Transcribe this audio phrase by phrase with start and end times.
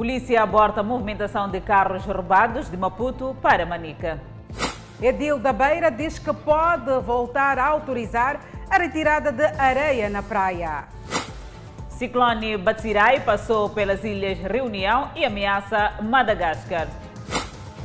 [0.00, 4.18] Polícia aborta a movimentação de carros roubados de Maputo para Manica.
[4.98, 8.40] Edil da Beira diz que pode voltar a autorizar
[8.70, 10.84] a retirada de areia na praia.
[11.90, 16.88] Ciclone Batsirai passou pelas ilhas Reunião e ameaça Madagascar.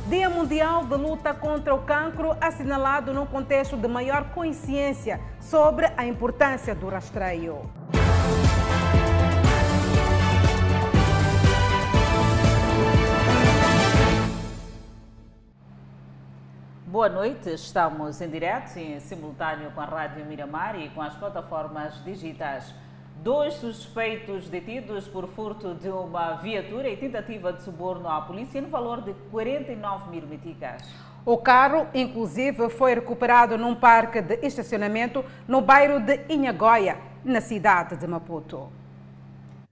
[0.08, 6.06] Dia Mundial de Luta contra o Cancro, assinalado num contexto de maior consciência sobre a
[6.06, 7.68] importância do rastreio.
[16.96, 21.14] Boa noite, estamos em direto e em simultâneo com a Rádio Miramar e com as
[21.14, 22.74] plataformas digitais.
[23.22, 28.68] Dois suspeitos detidos por furto de uma viatura e tentativa de suborno à polícia no
[28.68, 30.88] valor de 49 mil meticais.
[31.26, 37.98] O carro, inclusive, foi recuperado num parque de estacionamento no bairro de Inhagoia, na cidade
[37.98, 38.72] de Maputo.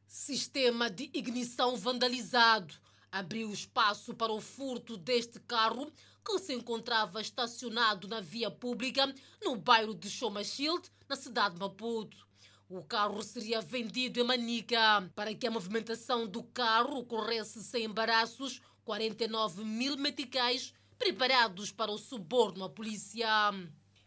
[0.07, 2.75] Sistema de ignição vandalizado
[3.11, 5.91] abriu espaço para o furto deste carro
[6.25, 12.27] que se encontrava estacionado na via pública no bairro de Chomachild, na cidade de Maputo.
[12.69, 15.11] O carro seria vendido em Manica.
[15.15, 21.99] Para que a movimentação do carro ocorresse sem embaraços, 49 mil meticais preparados para o
[21.99, 23.29] suborno à polícia.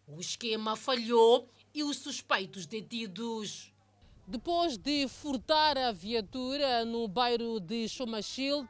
[0.07, 3.71] O esquema falhou e os suspeitos detidos.
[4.25, 8.67] Depois de furtar a viatura no bairro de Chomachild,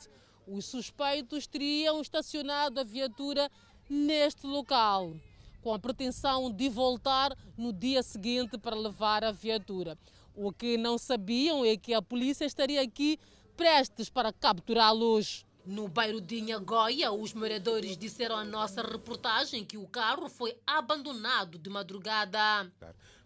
[0.47, 3.51] os suspeitos teriam estacionado a viatura
[3.89, 5.13] neste local,
[5.61, 9.97] com a pretensão de voltar no dia seguinte para levar a viatura.
[10.33, 13.19] O que não sabiam é que a polícia estaria aqui
[13.57, 15.45] prestes para capturá-los.
[15.65, 21.57] No bairro de Inhagoia, os moradores disseram à nossa reportagem que o carro foi abandonado
[21.57, 22.71] de madrugada.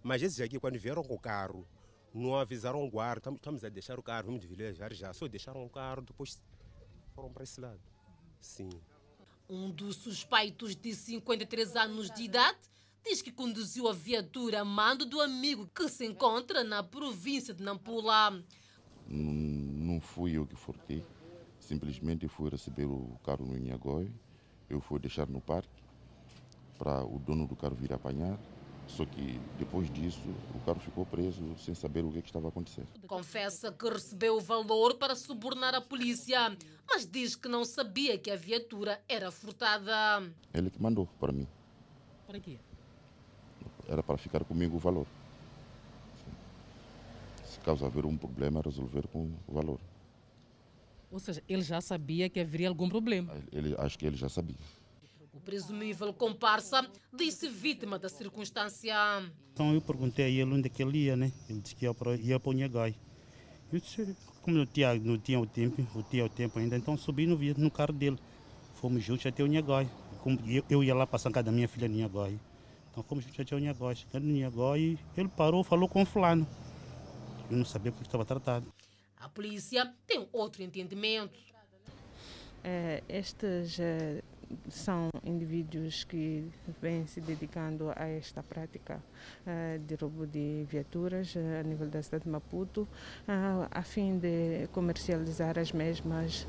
[0.01, 1.67] Mas esses aqui, quando vieram com o carro,
[2.13, 5.63] não avisaram o guarda, estamos a deixar o carro, vamos de vilejar já, só deixaram
[5.63, 6.41] o carro, depois
[7.21, 7.79] foram para esse lado.
[8.39, 8.69] Sim.
[9.47, 12.57] Um dos suspeitos de 53 anos de idade
[13.03, 17.61] diz que conduziu a viatura a mando do amigo que se encontra na província de
[17.61, 18.43] Nampula.
[19.07, 21.05] Não fui eu que furtei,
[21.59, 24.11] simplesmente fui receber o carro no Inhagói,
[24.69, 25.69] eu fui deixar no parque
[26.77, 28.39] para o dono do carro vir apanhar.
[28.87, 30.19] Só que depois disso
[30.53, 32.85] o carro ficou preso sem saber o que, é que estava a acontecer.
[33.07, 36.55] Confessa que recebeu o valor para subornar a polícia,
[36.89, 39.93] mas diz que não sabia que a viatura era furtada.
[40.53, 41.47] Ele que mandou para mim.
[42.27, 42.59] Para quê?
[43.87, 45.07] Era para ficar comigo o valor.
[47.45, 49.79] Se caso haver um problema, resolver com o valor.
[51.11, 53.35] Ou seja, ele já sabia que haveria algum problema.
[53.51, 54.55] Ele, acho que ele já sabia.
[55.41, 58.93] O presumível comparsa disse vítima da circunstância.
[59.51, 61.31] Então eu perguntei a ele onde é que ele ia, né?
[61.49, 62.95] Ele disse que ia para, ia para o Nhagai.
[63.73, 66.95] Eu disse, como não tinha, não tinha o tempo, não tinha o tempo ainda, então
[66.95, 68.19] subi no, no carro dele.
[68.75, 69.89] Fomos juntos até o Nhagai.
[70.19, 72.39] Como eu, eu ia lá para a casa da minha filha no Nhagai.
[72.91, 73.95] Então fomos juntos até o Nhagai.
[73.95, 76.47] Chegando no Nhagai, ele parou, falou com o fulano.
[77.49, 78.71] Eu não sabia o que estava tratado.
[79.17, 81.39] A polícia tem outro entendimento.
[82.63, 84.21] É, estes é,
[84.69, 86.43] são indivíduos que
[86.81, 89.01] vêm se dedicando a esta prática
[89.45, 94.17] uh, de roubo de viaturas uh, a nível da cidade de Maputo, uh, a fim
[94.17, 96.47] de comercializar as mesmas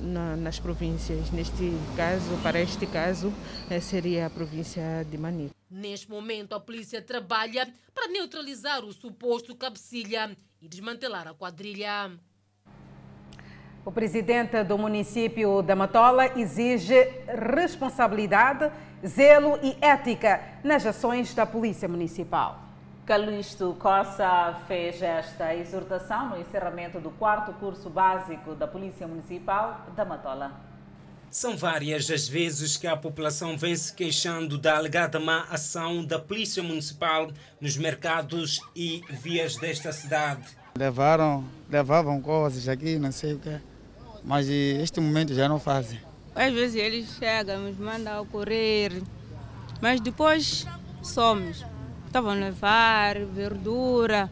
[0.00, 1.30] na, nas províncias.
[1.30, 3.32] Neste caso, para este caso,
[3.80, 5.54] seria a província de Manica.
[5.70, 12.10] Neste momento, a polícia trabalha para neutralizar o suposto cabecilha e desmantelar a quadrilha.
[13.84, 17.06] O presidente do município da Matola exige
[17.54, 18.70] responsabilidade,
[19.06, 22.60] zelo e ética nas ações da Polícia Municipal.
[23.04, 30.02] Calixto Coça fez esta exortação no encerramento do quarto curso básico da Polícia Municipal da
[30.06, 30.52] Matola.
[31.30, 36.18] São várias as vezes que a população vem se queixando da alegada má ação da
[36.18, 37.28] Polícia Municipal
[37.60, 40.56] nos mercados e vias desta cidade.
[40.78, 43.73] Levaram, levavam coisas aqui, não sei o que
[44.24, 46.00] mas este momento já não fazem.
[46.34, 49.02] Às vezes eles chegam, nos mandam correr,
[49.80, 50.66] mas depois
[51.02, 51.64] somos.
[52.06, 54.30] Estavam a levar verdura,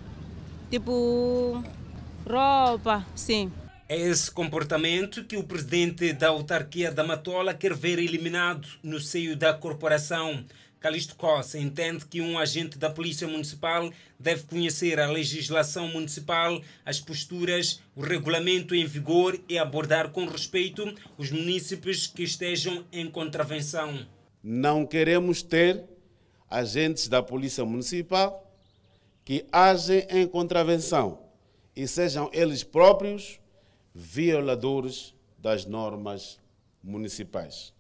[0.71, 1.63] tipo
[2.27, 3.53] roupa, sim.
[3.89, 9.37] É esse comportamento que o presidente da autarquia da Matola quer ver eliminado no seio
[9.37, 10.45] da corporação.
[10.83, 13.89] Calixto Costa entende que um agente da Polícia Municipal
[14.19, 20.93] deve conhecer a legislação municipal, as posturas, o regulamento em vigor e abordar com respeito
[21.17, 24.05] os municípios que estejam em contravenção.
[24.43, 25.85] Não queremos ter
[26.51, 28.53] agentes da Polícia Municipal
[29.25, 31.23] que agem em contravenção
[31.77, 33.39] e sejam eles próprios
[33.95, 36.41] violadores das normas
[36.83, 37.73] municipais.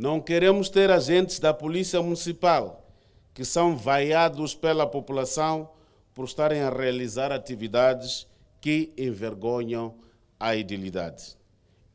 [0.00, 2.90] Não queremos ter agentes da Polícia Municipal
[3.34, 5.68] que são vaiados pela população
[6.14, 8.26] por estarem a realizar atividades
[8.62, 9.94] que envergonham
[10.38, 11.36] a idilidade.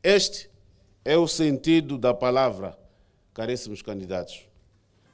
[0.04, 0.48] Este
[1.04, 2.78] é o sentido da palavra,
[3.34, 4.46] caríssimos candidatos.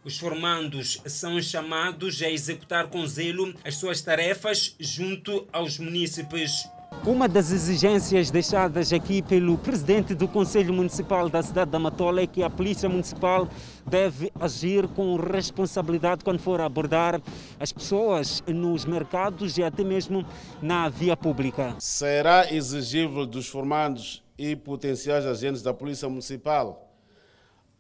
[0.05, 6.69] Os formandos são chamados a executar com zelo as suas tarefas junto aos munícipes.
[7.07, 12.27] Uma das exigências deixadas aqui pelo presidente do Conselho Municipal da cidade da Matola é
[12.27, 13.49] que a Polícia Municipal
[13.87, 17.21] deve agir com responsabilidade quando for abordar
[17.59, 20.25] as pessoas nos mercados e até mesmo
[20.61, 21.75] na via pública.
[21.79, 26.89] Será exigível dos formandos e potenciais agentes da Polícia Municipal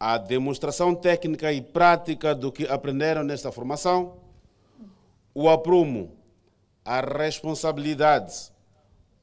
[0.05, 4.17] a demonstração técnica e prática do que aprenderam nesta formação,
[5.33, 6.11] o aprumo,
[6.85, 8.51] a responsabilidade,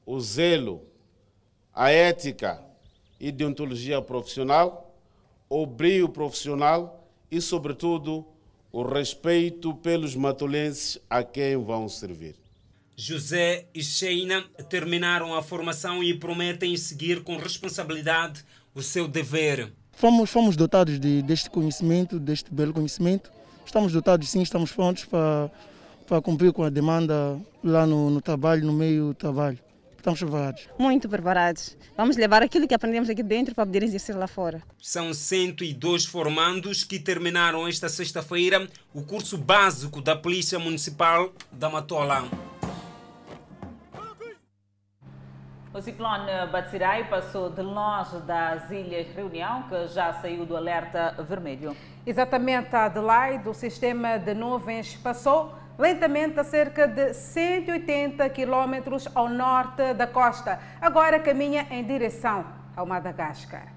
[0.09, 0.81] o zelo,
[1.71, 2.59] a ética
[3.19, 5.00] e deontologia profissional,
[5.47, 8.25] o brilho profissional e, sobretudo,
[8.71, 12.35] o respeito pelos matolenses a quem vão servir.
[12.95, 19.71] José e Sheina terminaram a formação e prometem seguir com responsabilidade o seu dever.
[19.91, 23.31] Fomos, fomos dotados de, deste conhecimento, deste belo conhecimento.
[23.63, 25.51] Estamos dotados, sim, estamos prontos para,
[26.07, 29.69] para cumprir com a demanda lá no, no trabalho, no meio do trabalho.
[30.00, 30.69] Estamos preparados.
[30.78, 31.78] Muito preparados.
[31.98, 34.63] Vamos levar aquilo que aprendemos aqui dentro para poder exercer lá fora.
[34.81, 42.24] São 102 formandos que terminaram esta sexta-feira o curso básico da Polícia Municipal da Matola.
[45.74, 51.75] O ciclone Batsirai passou de longe das Ilhas Reunião, que já saiu do alerta vermelho.
[52.06, 59.29] Exatamente, a Adelaide, o sistema de nuvens passou lentamente a cerca de 180 quilômetros ao
[59.29, 60.59] norte da costa.
[60.81, 62.45] Agora caminha em direção
[62.75, 63.73] ao Madagascar.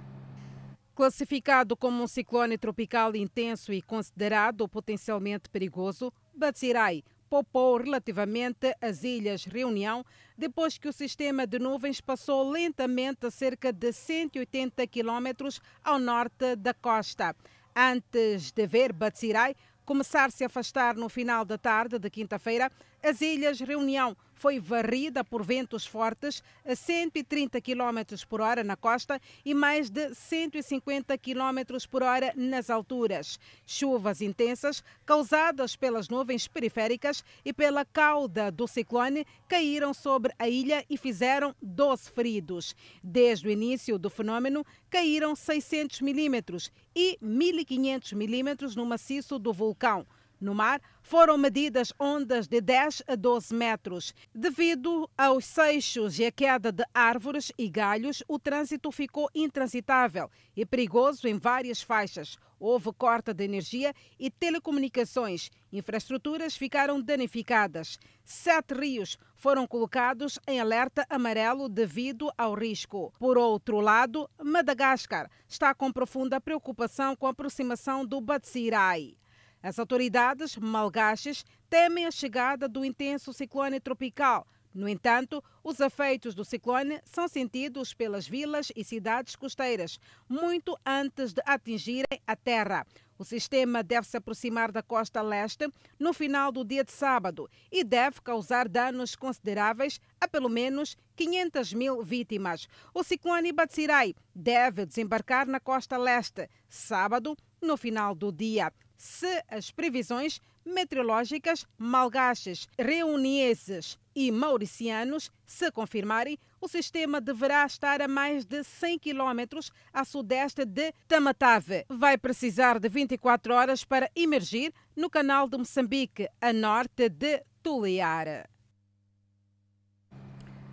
[0.97, 9.45] Classificado como um ciclone tropical intenso e considerado potencialmente perigoso, Batsirai poupou relativamente as Ilhas
[9.45, 10.05] Reunião
[10.37, 16.57] depois que o sistema de nuvens passou lentamente a cerca de 180 quilômetros ao norte
[16.57, 17.35] da costa.
[17.75, 22.71] Antes de ver Batsirai começar -se a afastar no final da tarde de quinta-feira,
[23.03, 29.21] as Ilhas Reunião foi varrida por ventos fortes a 130 km por hora na costa
[29.45, 33.39] e mais de 150 km por hora nas alturas.
[33.65, 40.85] Chuvas intensas causadas pelas nuvens periféricas e pela cauda do ciclone caíram sobre a ilha
[40.91, 42.75] e fizeram 12 feridos.
[43.03, 50.05] Desde o início do fenômeno, caíram 600 milímetros e 1.500 milímetros no maciço do vulcão.
[50.43, 54.13] No mar, foram medidas ondas de 10 a 12 metros.
[54.35, 60.67] Devido aos seixos e a queda de árvores e galhos, o trânsito ficou intransitável e
[60.67, 62.37] perigoso em várias faixas.
[62.59, 65.49] Houve corte de energia e telecomunicações.
[65.73, 67.97] Infraestruturas ficaram danificadas.
[68.25, 73.13] Sete rios foram colocados em alerta amarelo devido ao risco.
[73.17, 79.22] Por outro lado, Madagascar está com profunda preocupação com a aproximação do Batsirai.
[79.63, 84.45] As autoridades malgaches temem a chegada do intenso ciclone tropical.
[84.75, 91.33] No entanto, os efeitos do ciclone são sentidos pelas vilas e cidades costeiras muito antes
[91.33, 92.85] de atingirem a terra.
[93.19, 97.85] O sistema deve se aproximar da costa leste no final do dia de sábado e
[97.85, 102.67] deve causar danos consideráveis a pelo menos 500 mil vítimas.
[102.93, 109.73] O ciclone Batsirai deve desembarcar na costa leste sábado no final do dia se as
[109.73, 118.63] previsões meteorológicas malgaches, reunienses e mauricianos se confirmarem, o sistema deverá estar a mais de
[118.63, 119.59] 100 km
[119.93, 121.85] a sudeste de Tamatave.
[121.89, 128.49] Vai precisar de 24 horas para emergir no canal de Moçambique, a norte de Tuliar.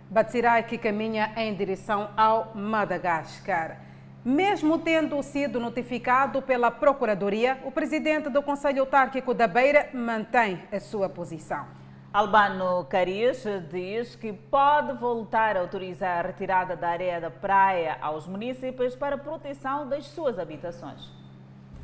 [0.08, 3.89] Batsirai que caminha em direção ao Madagascar.
[4.24, 10.78] Mesmo tendo sido notificado pela Procuradoria, o presidente do Conselho Autárquico da Beira mantém a
[10.78, 11.66] sua posição.
[12.12, 18.26] Albano Carias diz que pode voltar a autorizar a retirada da areia da praia aos
[18.26, 21.19] municípios para proteção das suas habitações.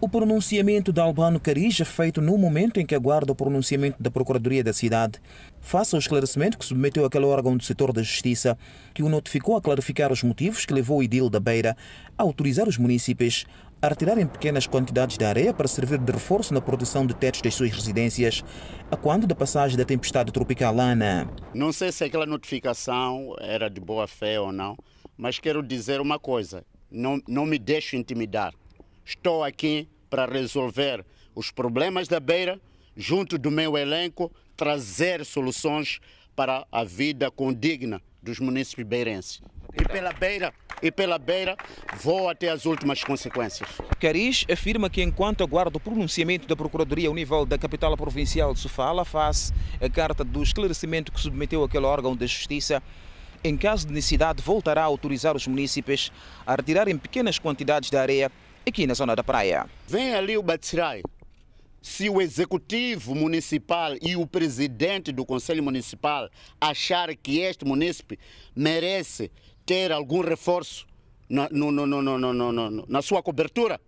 [0.07, 4.63] O pronunciamento de Albano Carija, feito no momento em que aguarda o pronunciamento da Procuradoria
[4.63, 5.21] da cidade,
[5.61, 8.57] faça o esclarecimento que submeteu aquele órgão do setor da Justiça,
[8.95, 11.77] que o notificou a clarificar os motivos que levou o Idil da Beira
[12.17, 13.47] a autorizar os municípios
[13.83, 17.55] a retirarem pequenas quantidades de areia para servir de reforço na proteção de tetos das
[17.55, 18.45] suas residências,
[18.89, 21.29] a quando da passagem da tempestade tropical Ana.
[21.53, 24.77] Não sei se aquela notificação era de boa fé ou não,
[25.17, 28.55] mas quero dizer uma coisa: não, não me deixo intimidar.
[29.05, 31.05] Estou aqui para resolver
[31.35, 32.59] os problemas da beira,
[32.97, 36.01] junto do meu elenco, trazer soluções
[36.35, 39.43] para a vida condigna dos municípios beirenses.
[39.79, 41.55] E pela beira, e pela beira,
[42.01, 43.69] vou até as últimas consequências.
[44.01, 48.61] Cariz afirma que enquanto aguarda o pronunciamento da Procuradoria ao nível da capital provincial de
[48.61, 52.83] Sofala, face a carta do esclarecimento que submeteu aquele órgão da Justiça,
[53.45, 56.11] em caso de necessidade voltará a autorizar os municípios
[56.47, 58.33] a retirarem pequenas quantidades de areia
[58.69, 59.67] aqui na zona da praia.
[59.87, 61.03] Vem ali o Batsirai.
[61.81, 66.29] Se o executivo municipal e o presidente do conselho municipal
[66.61, 68.19] achar que este município
[68.57, 69.31] merece
[69.65, 70.85] ter algum reforço
[71.29, 73.81] na, no, no, no, na sua cobertura,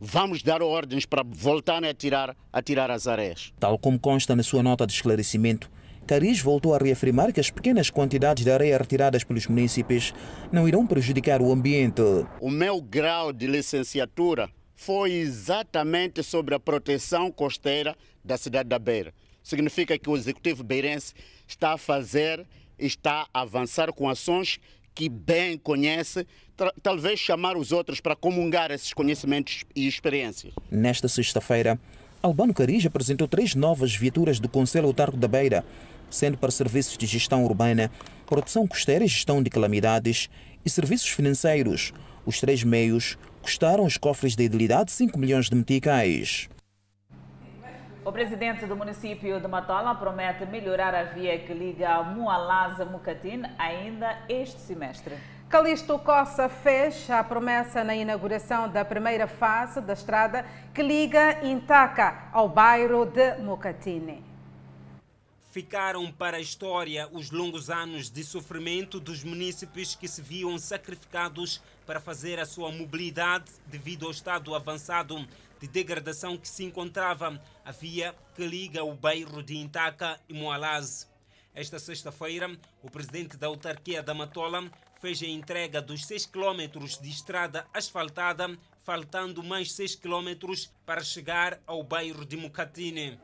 [0.00, 3.52] vamos dar ordens para voltarem a tirar, a tirar as areias.
[3.60, 5.70] Tal como consta na sua nota de esclarecimento,
[6.06, 10.12] Cariz voltou a reafirmar que as pequenas quantidades de areia retiradas pelos municípios
[10.52, 12.02] não irão prejudicar o ambiente.
[12.40, 19.14] O meu grau de licenciatura foi exatamente sobre a proteção costeira da cidade da Beira.
[19.42, 21.14] Significa que o executivo beirense
[21.46, 22.46] está a fazer,
[22.78, 24.58] está a avançar com ações
[24.94, 26.26] que bem conhece,
[26.82, 30.52] talvez chamar os outros para comungar esses conhecimentos e experiências.
[30.70, 31.78] Nesta sexta-feira,
[32.22, 35.64] Albano Cariz apresentou três novas viaturas do Conselho Autarco da Beira
[36.14, 37.90] sendo para serviços de gestão urbana,
[38.26, 40.30] proteção costeira e gestão de calamidades
[40.64, 41.92] e serviços financeiros.
[42.24, 46.48] Os três meios custaram os cofres da idilidade 5 milhões de meticais.
[48.04, 53.42] O presidente do município de Matola promete melhorar a via que liga Mualaz a Mucatin
[53.58, 55.14] ainda este semestre.
[55.48, 60.44] Calixto Coça fez a promessa na inauguração da primeira fase da estrada
[60.74, 64.33] que liga Intaca ao bairro de Mucatine
[65.54, 71.62] ficaram para a história os longos anos de sofrimento dos munícipes que se viam sacrificados
[71.86, 75.16] para fazer a sua mobilidade devido ao estado avançado
[75.60, 81.08] de degradação que se encontrava a via que liga o bairro de Intaca e Moalaz.
[81.54, 82.50] Esta sexta-feira,
[82.82, 84.68] o presidente da autarquia da Matola
[85.00, 91.60] fez a entrega dos 6 quilômetros de estrada asfaltada, faltando mais 6 quilômetros para chegar
[91.64, 93.20] ao bairro de Mucatine.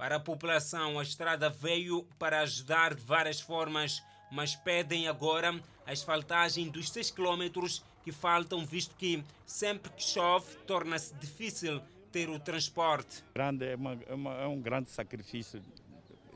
[0.00, 4.02] Para a população, a estrada veio para ajudar de várias formas,
[4.32, 10.56] mas pedem agora a asfaltagem dos 6 quilômetros que faltam, visto que sempre que chove
[10.66, 13.22] torna-se difícil ter o transporte.
[13.34, 15.60] Grande, é, uma, é, uma, é um grande sacrifício,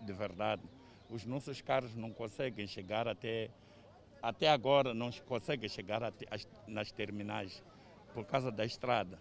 [0.03, 0.61] de verdade.
[1.09, 3.49] Os nossos carros não conseguem chegar até,
[4.23, 6.03] até agora, não conseguem chegar
[6.69, 7.63] nas terminais
[8.13, 9.19] por causa da estrada.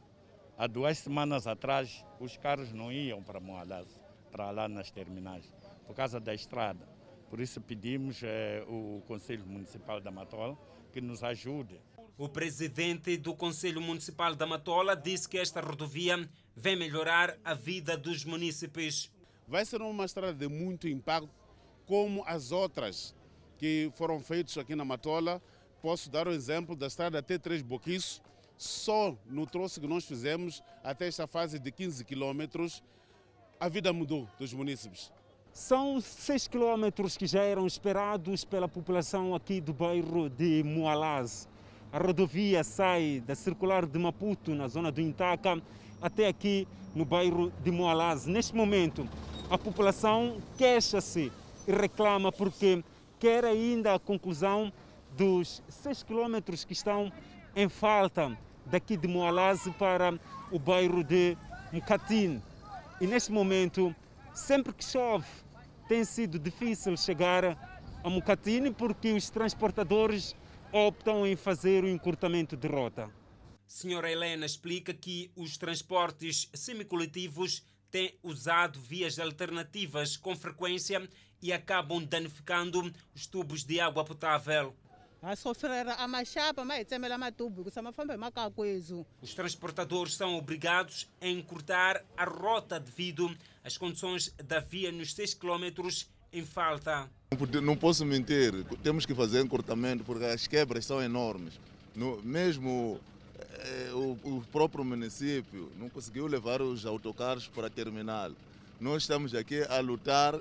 [0.58, 4.03] Há duas semanas atrás, os carros não iam para Moadas
[4.34, 5.46] para lá nas terminais,
[5.86, 6.90] por causa da estrada.
[7.30, 10.58] Por isso pedimos eh, o Conselho Municipal da Matola
[10.92, 11.80] que nos ajude.
[12.18, 17.96] O presidente do Conselho Municipal da Matola disse que esta rodovia vem melhorar a vida
[17.96, 19.12] dos munícipes.
[19.48, 21.30] Vai ser uma estrada de muito impacto,
[21.86, 23.16] como as outras
[23.58, 25.42] que foram feitas aqui na Matola.
[25.82, 28.22] Posso dar o exemplo da estrada T3 Boquiço,
[28.58, 32.84] só no troço que nós fizemos até esta fase de 15 quilômetros,
[33.60, 35.12] a vida mudou dos municípios.
[35.54, 41.48] São seis quilômetros que já eram esperados pela população aqui do bairro de Moalaz.
[41.92, 45.62] A rodovia sai da circular de Maputo, na zona do Intaca,
[46.02, 48.26] até aqui no bairro de Moalaz.
[48.26, 49.08] Neste momento,
[49.50, 51.32] a população queixa-se
[51.68, 52.84] e reclama porque
[53.20, 54.74] quer ainda a conclusão
[55.16, 57.12] dos seis quilômetros que estão
[57.56, 60.20] em falta daqui de Moalaz para
[60.52, 61.38] o bairro de
[61.72, 62.42] Mcatin.
[63.04, 63.94] E neste momento,
[64.34, 65.28] sempre que chove,
[65.90, 67.44] tem sido difícil chegar
[68.02, 70.34] a Mucatine porque os transportadores
[70.72, 73.12] optam em fazer o encurtamento de rota.
[73.68, 81.06] Senhora Helena explica que os transportes semicoletivos têm usado vias alternativas com frequência
[81.42, 84.74] e acabam danificando os tubos de água potável.
[89.22, 95.36] Os transportadores são obrigados a encurtar a rota devido às condições da via nos 6
[95.36, 95.88] km
[96.34, 97.10] em falta.
[97.64, 98.52] Não posso mentir,
[98.84, 101.58] temos que fazer encurtamento porque as quebras são enormes.
[101.96, 103.00] No, mesmo
[103.40, 108.34] eh, o, o, próprio município não conseguiu levar os autocarros para a terminal.
[108.78, 110.38] Nós estamos aqui a lutar,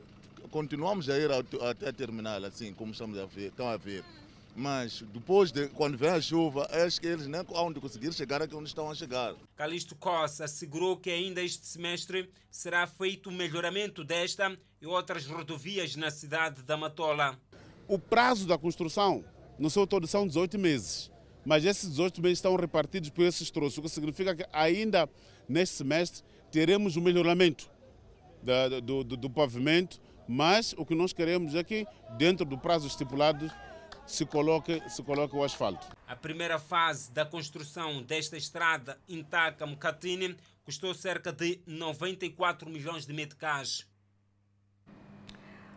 [0.50, 4.02] continuamos a ir até a terminal, assim como estamos a ver, estão a ver
[4.54, 8.54] Mas depois, de, quando vem a chuva, acho que eles nem onde conseguir chegar aqui
[8.54, 9.34] onde estão a chegar.
[9.56, 15.96] Calixto Costa assegurou que ainda este semestre será feito o melhoramento desta e outras rodovias
[15.96, 17.38] na cidade da Matola.
[17.88, 19.24] O prazo da construção,
[19.58, 21.10] no seu todo, são 18 meses.
[21.44, 25.08] Mas esses 18 meses estão repartidos por esses troços, o que significa que ainda
[25.48, 27.68] neste semestre teremos o um melhoramento
[28.42, 32.86] da, do, do, do pavimento, mas o que nós queremos é que, dentro do prazo
[32.86, 33.50] estipulado,
[34.12, 35.86] se coloque, se coloque o asfalto.
[36.06, 43.90] A primeira fase da construção desta estrada Intaca-Mcatini custou cerca de 94 milhões de meticais.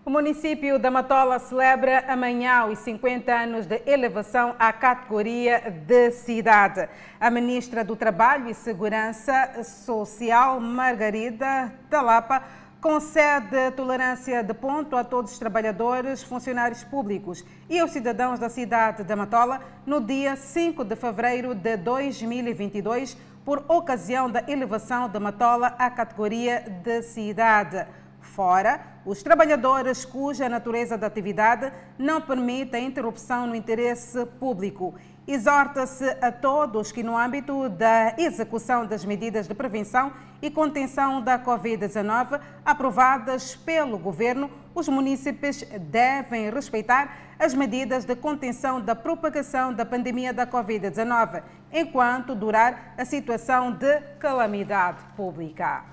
[0.04, 6.90] O município da Matola celebra amanhã os 50 anos de elevação à categoria de cidade.
[7.18, 12.44] A ministra do Trabalho e Segurança Social, Margarida Talapa,
[12.86, 19.04] concede tolerância de ponto a todos os trabalhadores, funcionários públicos e aos cidadãos da cidade
[19.04, 25.74] de Matola no dia 5 de fevereiro de 2022, por ocasião da elevação de Matola
[25.80, 27.88] à categoria de cidade.
[28.22, 34.94] Fora, os trabalhadores cuja natureza da atividade não permite a interrupção no interesse público.
[35.28, 41.40] Exorta-se a todos que, no âmbito da execução das medidas de prevenção e contenção da
[41.40, 49.84] Covid-19 aprovadas pelo Governo, os munícipes devem respeitar as medidas de contenção da propagação da
[49.84, 51.42] pandemia da Covid-19,
[51.74, 55.84] enquanto durar a situação de calamidade pública.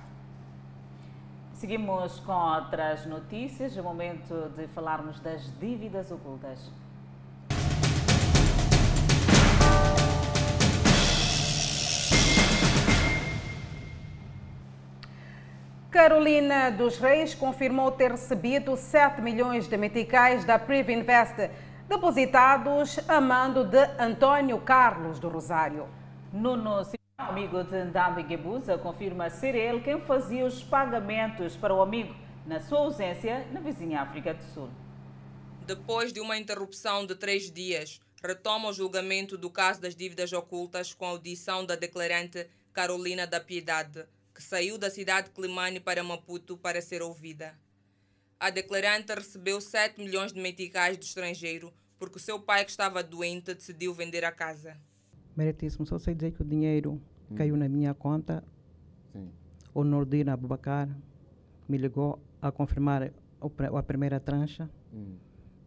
[1.54, 3.78] Seguimos com outras notícias.
[3.78, 6.70] É momento de falarmos das dívidas ocultas.
[15.92, 21.50] Carolina dos Reis confirmou ter recebido 7 milhões de meticais da Privinvest,
[21.86, 25.86] depositados a mando de Antônio Carlos do Rosário.
[26.32, 26.80] Nuno
[27.18, 32.14] amigo de Ndambi Gebuza confirma ser ele quem fazia os pagamentos para o amigo
[32.46, 34.70] na sua ausência na vizinha África do Sul.
[35.66, 40.94] Depois de uma interrupção de três dias, retoma o julgamento do caso das dívidas ocultas
[40.94, 44.06] com a audição da declarante Carolina da Piedade,
[44.42, 47.54] que saiu da cidade de Climane para Maputo para ser ouvida.
[48.40, 53.00] A declarante recebeu 7 milhões de meticais do estrangeiro porque o seu pai, que estava
[53.00, 54.76] doente, decidiu vender a casa.
[55.36, 57.00] Meritíssimo, só sei dizer que o dinheiro
[57.30, 57.36] hum.
[57.36, 58.42] caiu na minha conta.
[59.12, 59.30] Sim.
[59.72, 60.88] O Nordina Abubacar
[61.68, 64.68] me ligou a confirmar a primeira trancha.
[64.92, 65.14] Hum.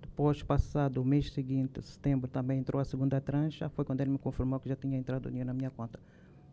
[0.02, 3.70] Depois, passado o mês seguinte, setembro, também entrou a segunda trancha.
[3.70, 5.98] Foi quando ele me confirmou que já tinha entrado o dinheiro na minha conta.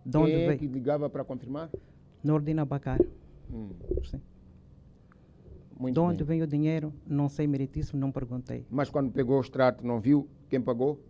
[0.06, 0.58] De Quem é veio?
[0.60, 1.68] que ligava para confirmar?
[2.22, 3.00] Nordina Abacar.
[3.50, 3.70] Hum.
[4.04, 4.20] Sim.
[5.78, 6.26] Muito de onde bem.
[6.38, 6.92] vem o dinheiro?
[7.06, 8.64] Não sei, meritíssimo, não perguntei.
[8.70, 11.00] Mas quando pegou o extrato, não viu quem pagou?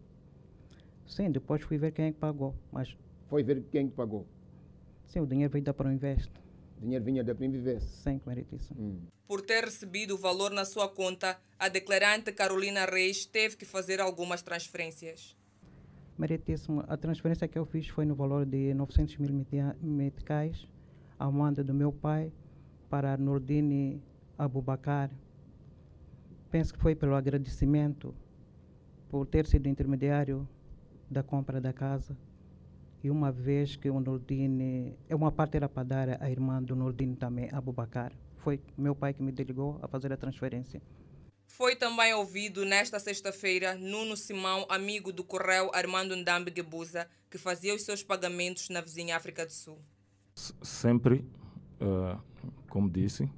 [1.06, 2.54] Sim, depois fui ver quem é que pagou.
[2.70, 2.96] Mas
[3.28, 4.26] foi ver quem pagou?
[5.04, 6.30] Sim, o dinheiro veio da Proinvest.
[6.78, 7.86] O dinheiro vinha da Proinvest?
[7.86, 8.80] Sim, meritíssimo.
[8.80, 8.98] Hum.
[9.26, 14.00] Por ter recebido o valor na sua conta, a declarante Carolina Reis teve que fazer
[14.00, 15.36] algumas transferências.
[16.18, 16.82] Meritíssimo.
[16.88, 19.44] A transferência que eu fiz foi no valor de 900 mil
[19.82, 20.66] meticais,
[21.22, 22.32] a manda do meu pai
[22.90, 24.02] para Nordine
[24.36, 25.08] Abubacar.
[26.50, 28.12] Penso que foi pelo agradecimento
[29.08, 30.48] por ter sido intermediário
[31.08, 32.16] da compra da casa
[33.04, 36.74] e uma vez que o Nordine, é uma parte era para dar à irmã do
[36.74, 38.12] Nordine também, Abubacar.
[38.38, 40.82] Foi meu pai que me delegou a fazer a transferência.
[41.46, 47.72] Foi também ouvido nesta sexta-feira Nuno Simão, amigo do Correio Armando Ndambi Gebuza, que fazia
[47.74, 49.78] os seus pagamentos na vizinha África do Sul.
[50.34, 51.24] Sempre,
[51.80, 52.18] uh,
[52.68, 53.30] como disse,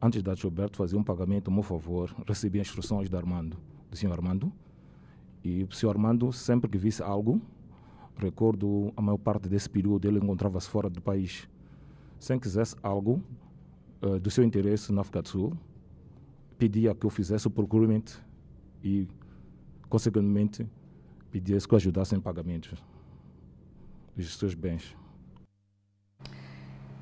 [0.00, 3.56] antes da Gilberto fazer um pagamento a meu favor, recebi instruções do Armando,
[3.90, 4.52] do senhor Armando,
[5.42, 7.40] e o senhor Armando, sempre que visse algo,
[8.16, 11.48] Recordo a maior parte desse período ele encontrava-se fora do país.
[12.18, 13.20] Sem quisesse algo
[14.00, 15.52] uh, do seu interesse na África do Sul,
[16.56, 18.04] pedia que eu fizesse o procurement
[18.82, 19.08] e,
[19.88, 20.66] consequentemente,
[21.30, 22.82] pedia que eu ajudasse em pagamentos
[24.16, 24.96] dos seus bens.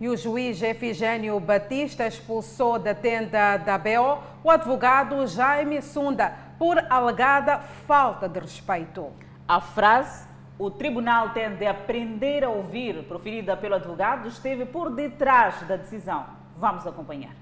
[0.02, 6.76] E o juiz Efigênio Batista expulsou da tenda da BO o advogado Jaime Sunda por
[6.90, 9.06] alegada falta de respeito.
[9.46, 10.26] A frase
[10.58, 16.24] o tribunal tem de aprender a ouvir, proferida pelo advogado, esteve por detrás da decisão.
[16.58, 17.36] Vamos acompanhar.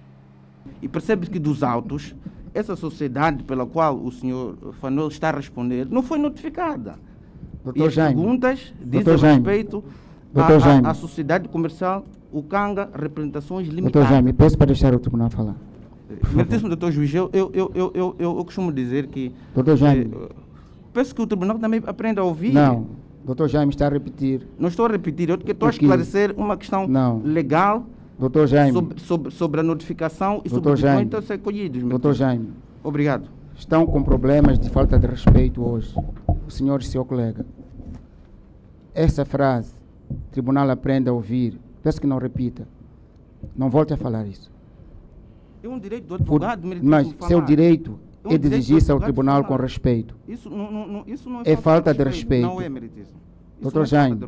[0.83, 2.15] E percebe que dos autos,
[2.53, 6.99] essa sociedade pela qual o senhor Fanuel está a responder não foi notificada.
[7.65, 9.83] Doutor e as Jaime, perguntas dizem respeito
[10.85, 13.93] à, sociedade comercial o Canga Representações Limitadas.
[13.93, 15.57] Doutor Jaime, peço para deixar o tribunal falar.
[16.33, 19.33] Meritíssimo doutor juiz, eu, eu, eu, eu, eu, costumo dizer que...
[19.55, 20.11] Doutor Jaime,
[20.93, 22.53] peço que o tribunal também aprenda a ouvir.
[22.53, 22.87] Não,
[23.25, 24.47] doutor Jaime está a repetir.
[24.59, 27.23] Não estou a repetir, eu estou a esclarecer uma questão não.
[27.23, 27.87] legal
[28.19, 28.73] doutor Jaime.
[28.73, 31.09] Sobre, sobre, sobre a notificação e doutor sobre Jaime.
[31.09, 31.83] os a ser colhidos.
[31.83, 32.51] Doutor Jaime.
[32.83, 33.29] Obrigado.
[33.57, 35.95] Estão com problemas de falta de respeito hoje,
[36.47, 37.45] o senhor e seu colega.
[38.95, 39.75] Essa frase,
[40.33, 42.67] tribunal aprenda a ouvir, peço que não repita.
[43.57, 44.51] Não volte a falar isso.
[45.63, 47.29] É um direito do advogado, Por, Mas falar.
[47.29, 50.17] seu direito é, um é de exigir-se ao tribunal com respeito.
[50.27, 52.47] Isso não, não, isso não é, é, falta de respeito.
[52.47, 53.19] Não é meritíssimo.
[53.61, 54.19] Doutor Jaime,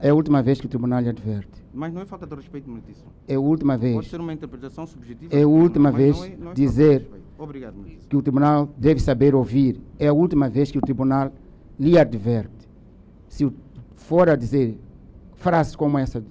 [0.00, 1.62] é a última vez que o tribunal lhe adverte.
[1.72, 3.10] Mas não é falta de respeito, meritíssimo.
[3.28, 3.94] É a última vez.
[3.94, 5.34] Pode ser uma interpretação subjetiva.
[5.34, 7.06] É a última vez não é, não é dizer
[7.38, 7.74] Obrigado,
[8.08, 9.80] que o tribunal deve saber ouvir.
[9.98, 11.32] É a última vez que o tribunal
[11.78, 12.68] lhe adverte.
[13.28, 13.50] Se
[13.96, 14.78] for a dizer
[15.34, 16.24] frases como essa,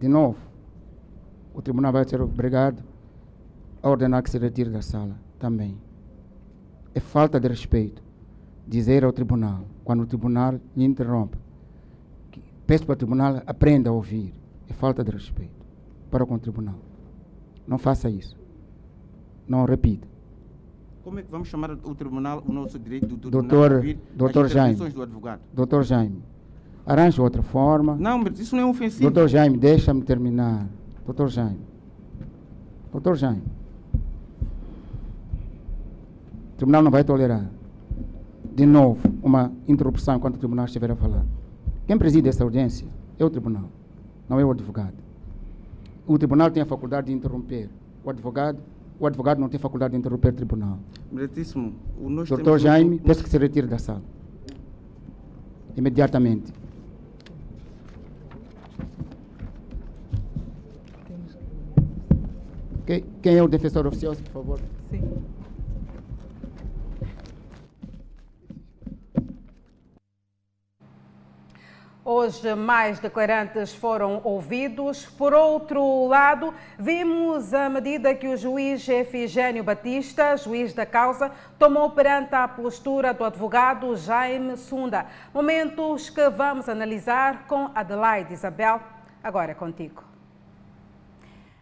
[0.00, 0.38] de novo,
[1.54, 2.82] o tribunal vai ser obrigado
[3.82, 5.76] a ordenar que se retire da sala também.
[6.94, 8.02] É falta de respeito
[8.66, 11.38] dizer ao tribunal, quando o tribunal lhe interrompe,
[12.30, 14.34] que peço para o tribunal aprenda a ouvir.
[14.68, 15.64] É falta de respeito
[16.10, 16.78] para com o tribunal.
[17.66, 18.36] Não faça isso.
[19.48, 20.06] Não repita.
[21.02, 23.98] Como é que vamos chamar o tribunal, o nosso direito do tribunal doutor, a ouvir
[24.14, 25.40] doutor as Jaime, do advogado?
[25.54, 26.22] Doutor Jaime,
[26.88, 27.96] arranje outra forma.
[27.96, 29.02] Não, mas isso não é ofensivo.
[29.02, 30.66] Doutor Jaime, deixa-me terminar.
[31.04, 31.60] Doutor Jaime.
[32.90, 33.42] Doutor Jaime.
[36.54, 37.48] O tribunal não vai tolerar,
[38.52, 41.24] de novo, uma interrupção enquanto o tribunal estiver a falar.
[41.86, 43.70] Quem preside essa audiência é o tribunal,
[44.28, 44.94] não é o advogado.
[46.04, 47.70] O tribunal tem a faculdade de interromper.
[48.02, 48.58] O advogado,
[48.98, 50.78] o advogado não tem faculdade de interromper o tribunal.
[51.12, 51.74] Meritíssimo,
[52.28, 52.98] Doutor Jaime, um...
[52.98, 54.02] peço que se retire da sala.
[55.76, 56.52] Imediatamente.
[63.20, 64.60] Quem é o defensor oficial, por favor?
[64.88, 65.02] Sim.
[72.02, 75.04] Hoje, mais declarantes foram ouvidos.
[75.04, 81.90] Por outro lado, vimos a medida que o juiz Efigênio Batista, juiz da causa, tomou
[81.90, 85.04] perante a postura do advogado Jaime Sunda.
[85.34, 88.80] Momentos que vamos analisar com Adelaide Isabel.
[89.22, 90.07] Agora é contigo.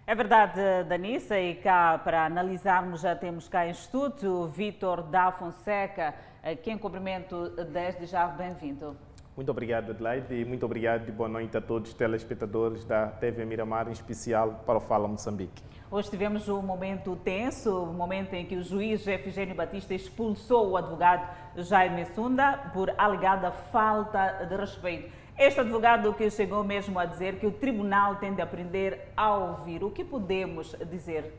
[0.09, 6.15] É verdade, Danissa, e cá para analisarmos já temos cá em estúdio Vitor da Fonseca,
[6.63, 8.97] quem cumprimento desde já, bem-vindo.
[9.35, 13.45] Muito obrigado, Adelaide, e muito obrigado e boa noite a todos os telespectadores da TV
[13.45, 15.61] Miramar, em especial para o Fala Moçambique.
[15.91, 20.77] Hoje tivemos um momento tenso, um momento em que o juiz Efigênio Batista expulsou o
[20.77, 25.26] advogado Jaime Sunda por alegada falta de respeito.
[25.39, 29.85] Este advogado que chegou mesmo a dizer que o tribunal tem de aprender a ouvir.
[29.85, 31.31] O que podemos dizer?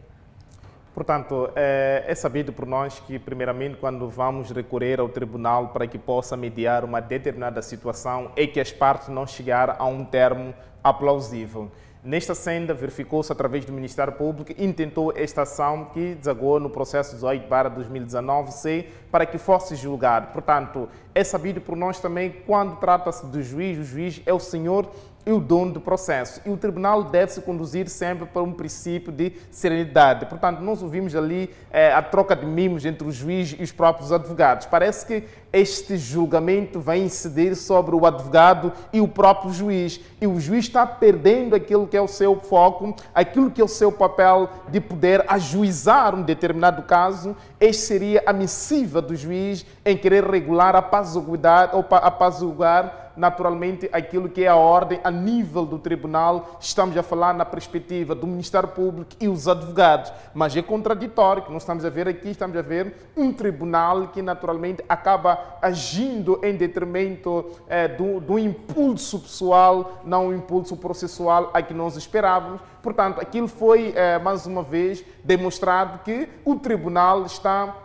[0.93, 5.97] Portanto, é, é sabido por nós que, primeiramente, quando vamos recorrer ao tribunal para que
[5.97, 11.71] possa mediar uma determinada situação, é que as partes não chegaram a um termo aplausível.
[12.03, 17.47] Nesta senda, verificou-se através do Ministério Público, intentou esta ação que desagou no processo 18
[17.47, 20.27] para 2019C para que fosse julgado.
[20.33, 24.89] Portanto, é sabido por nós também quando trata-se do juiz, o juiz é o senhor
[25.27, 26.39] e o dono do processo.
[26.45, 30.25] E o tribunal deve se conduzir sempre para um princípio de serenidade.
[30.25, 34.13] Portanto, nós ouvimos ali é, a troca de mimos entre o juiz e os próprios
[34.13, 34.67] advogados.
[34.67, 39.99] Parece que este julgamento vai incidir sobre o advogado e o próprio juiz.
[40.21, 43.67] E o juiz está perdendo aquilo que é o seu foco, aquilo que é o
[43.67, 47.35] seu papel de poder ajuizar um determinado caso.
[47.59, 54.29] Este seria a missiva do juiz em querer regular a apaziguidade ou apaziguar naturalmente aquilo
[54.29, 56.57] que é a ordem a nível do tribunal.
[56.61, 61.51] Estamos a falar na perspectiva do Ministério Público e os advogados, mas é contraditório que
[61.51, 66.55] nós estamos a ver aqui, estamos a ver um tribunal que naturalmente acaba agindo em
[66.55, 72.61] detrimento é, do, do impulso pessoal, não o impulso processual a que nós esperávamos.
[72.83, 77.75] Portanto, aquilo foi, é, mais uma vez, demonstrado que o tribunal está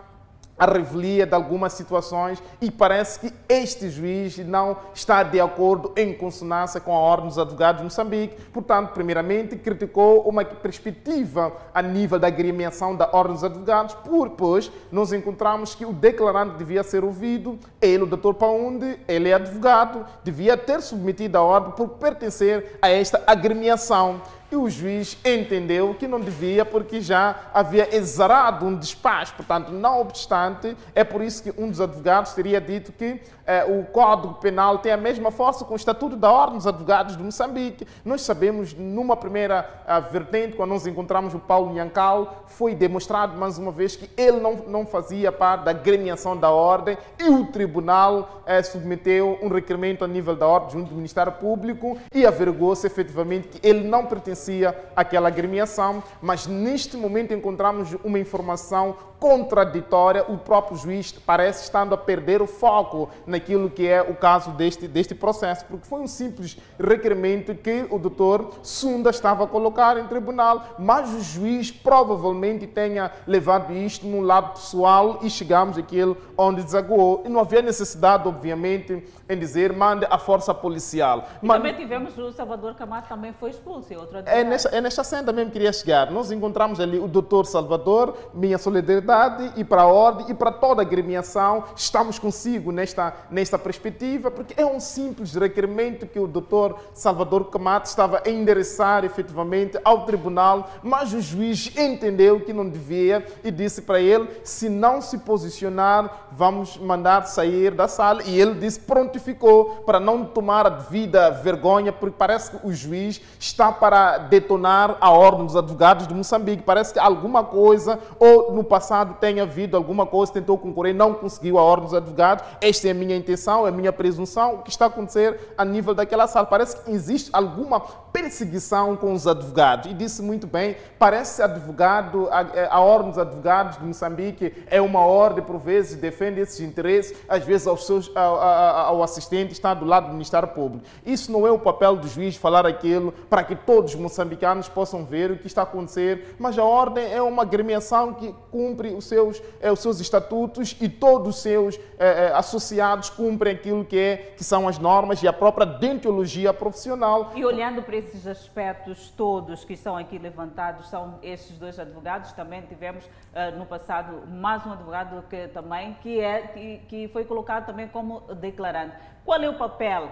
[0.58, 6.12] a revelia de algumas situações e parece que este juiz não está de acordo em
[6.12, 8.40] consonância com a Ordem dos Advogados de Moçambique.
[8.52, 13.96] Portanto, primeiramente, criticou uma perspectiva a nível da agremiação da Ordem dos Advogados,
[14.36, 18.34] pois nós encontramos que o declarante devia ser ouvido, ele, o Dr.
[18.34, 24.20] Paunde, ele é advogado, devia ter submetido a ordem por pertencer a esta agremiação
[24.52, 29.34] e o juiz entendeu que não devia porque já havia exarado um despacho.
[29.34, 33.84] Portanto, não obstante, é por isso que um dos advogados teria dito que eh, o
[33.84, 37.86] Código Penal tem a mesma força com o Estatuto da Ordem dos Advogados de Moçambique.
[38.04, 43.58] Nós sabemos, numa primeira ah, vertente, quando nós encontramos o Paulo Nhancal, foi demonstrado mais
[43.58, 48.42] uma vez que ele não, não fazia parte da gremiação da ordem e o tribunal
[48.46, 53.48] eh, submeteu um requerimento a nível da ordem junto do Ministério Público e averigou-se efetivamente
[53.48, 60.76] que ele não pertencia àquela gremiação, mas neste momento encontramos uma informação contraditória, o próprio
[60.76, 65.64] juiz parece estando a perder o foco naquilo que é o caso deste, deste processo,
[65.64, 71.12] porque foi um simples requerimento que o doutor Sunda estava a colocar em tribunal, mas
[71.12, 77.22] o juiz provavelmente tenha levado isto no lado pessoal e chegamos àquilo onde desaguou.
[77.24, 81.26] E não havia necessidade, obviamente, em dizer mande a força policial.
[81.42, 81.56] E Mas...
[81.56, 83.92] também tivemos o Salvador Camacho também foi expulso.
[84.26, 86.10] É, nessa, é nesta senda mesmo que queria chegar.
[86.10, 90.82] Nós encontramos ali o doutor Salvador, minha solidariedade e para a ordem e para toda
[90.82, 91.64] a agremiação.
[91.74, 97.88] Estamos consigo nesta, nesta perspectiva, porque é um simples requerimento que o doutor Salvador Camato
[97.88, 103.82] estava a endereçar efetivamente ao tribunal, mas o juiz entendeu que não devia e disse
[103.82, 108.22] para ele: se não se posicionar, vamos mandar sair da sala.
[108.24, 113.20] E ele disse, prontificou para não tomar a devida vergonha, porque parece que o juiz
[113.38, 116.62] está para detonar a ordem dos advogados de Moçambique.
[116.62, 121.58] Parece que alguma coisa, ou no passado, tenha havido alguma coisa, tentou concorrer, não conseguiu
[121.58, 122.44] a ordem dos advogados.
[122.60, 124.56] Esta é a minha intenção, é a minha presunção.
[124.56, 126.46] O que está a acontecer a nível daquela sala?
[126.46, 129.90] Parece que existe alguma perseguição com os advogados.
[129.90, 135.00] E disse muito bem, parece advogado, a, a ordem dos advogados de Moçambique é uma
[135.00, 139.84] ordem, por vezes, defende esses interesses, às vezes aos seus, ao, ao assistente está do
[139.84, 140.84] lado do Ministério Público.
[141.06, 145.04] Isso não é o papel do juiz falar aquilo para que todos os moçambicanos possam
[145.04, 149.06] ver o que está a acontecer, mas a ordem é uma agremiação que cumpre os
[149.06, 153.98] seus, é, os seus estatutos e todos os seus é, é, associados cumprem aquilo que,
[153.98, 157.32] é, que são as normas e a própria deontologia profissional.
[157.34, 162.62] E olhando para esses aspectos todos que estão aqui levantados, são estes dois advogados, também
[162.62, 167.66] tivemos uh, no passado mais um advogado que também que, é, que, que foi colocado
[167.66, 168.96] também como declarante.
[169.24, 170.10] Qual é o papel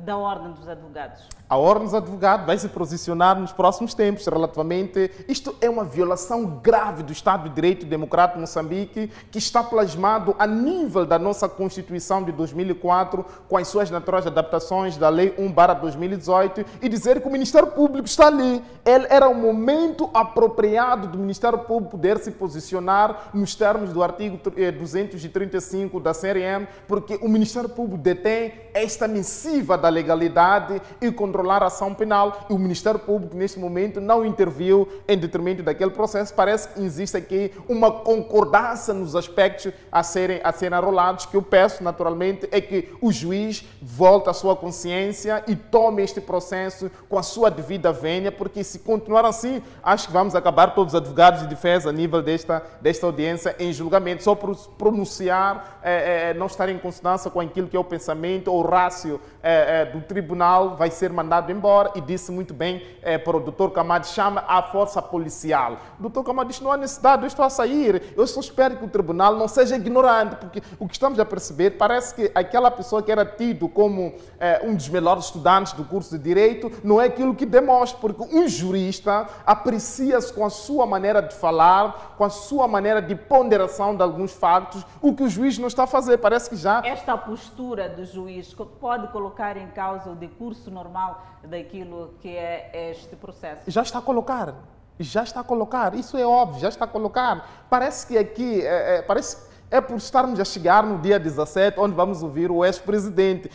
[0.00, 1.28] da Ordem dos Advogados?
[1.48, 5.10] A Ordem dos Advogados vai se posicionar nos próximos tempos relativamente.
[5.28, 10.34] Isto é uma violação grave do Estado de Direito Democrático de Moçambique, que está plasmado
[10.38, 16.64] a nível da nossa Constituição de 2004, com as suas naturais adaptações da Lei 1-2018,
[16.80, 18.64] e dizer que o Ministério Público está ali.
[18.84, 24.38] Ele era o momento apropriado do Ministério Público poder se posicionar nos termos do artigo
[24.38, 31.62] 235 eh, da CRM, porque o Ministério Público detém esta missiva da legalidade e controlar
[31.62, 32.46] a ação penal.
[32.48, 36.32] E o Ministério Público, neste momento, não interviu em detrimento daquele processo.
[36.32, 41.42] Parece que existe aqui uma concordância nos aspectos a serem, a serem arrolados, que eu
[41.42, 47.18] peço, naturalmente, é que o juiz volte à sua consciência e tome este processo com
[47.18, 51.40] a sua devida vênia, porque se continuar assim, acho que vamos acabar todos os advogados
[51.40, 56.46] de defesa a nível desta, desta audiência em julgamento, só por pronunciar, é, é, não
[56.46, 60.02] estar em consonância com aquilo que é o pensamento ou o rácio é, é, do
[60.02, 64.44] tribunal vai ser mandado embora e disse muito bem é, para o doutor Camado, chama
[64.46, 65.78] a força policial.
[65.98, 68.12] O doutor Camado disse, não há necessidade, eu estou a sair.
[68.14, 71.70] Eu só espero que o tribunal não seja ignorante, porque o que estamos a perceber
[71.70, 76.18] parece que aquela pessoa que era tido como é, um dos melhores estudantes do curso
[76.18, 81.22] de Direito não é aquilo que demonstra, porque um jurista aprecia-se com a sua maneira
[81.22, 85.56] de falar, com a sua maneira de ponderação de alguns factos, o que o juiz
[85.58, 86.18] não está a fazer.
[86.18, 86.82] Parece que já...
[86.84, 93.16] Esta postura do juiz pode colocar em causa o decurso normal daquilo que é este
[93.16, 93.70] processo?
[93.70, 94.54] Já está a colocar.
[94.98, 95.94] Já está a colocar.
[95.94, 97.66] Isso é óbvio, já está a colocar.
[97.68, 101.94] Parece que aqui, é, é, parece é por estarmos a chegar no dia 17, onde
[101.94, 103.50] vamos ouvir o ex-presidente.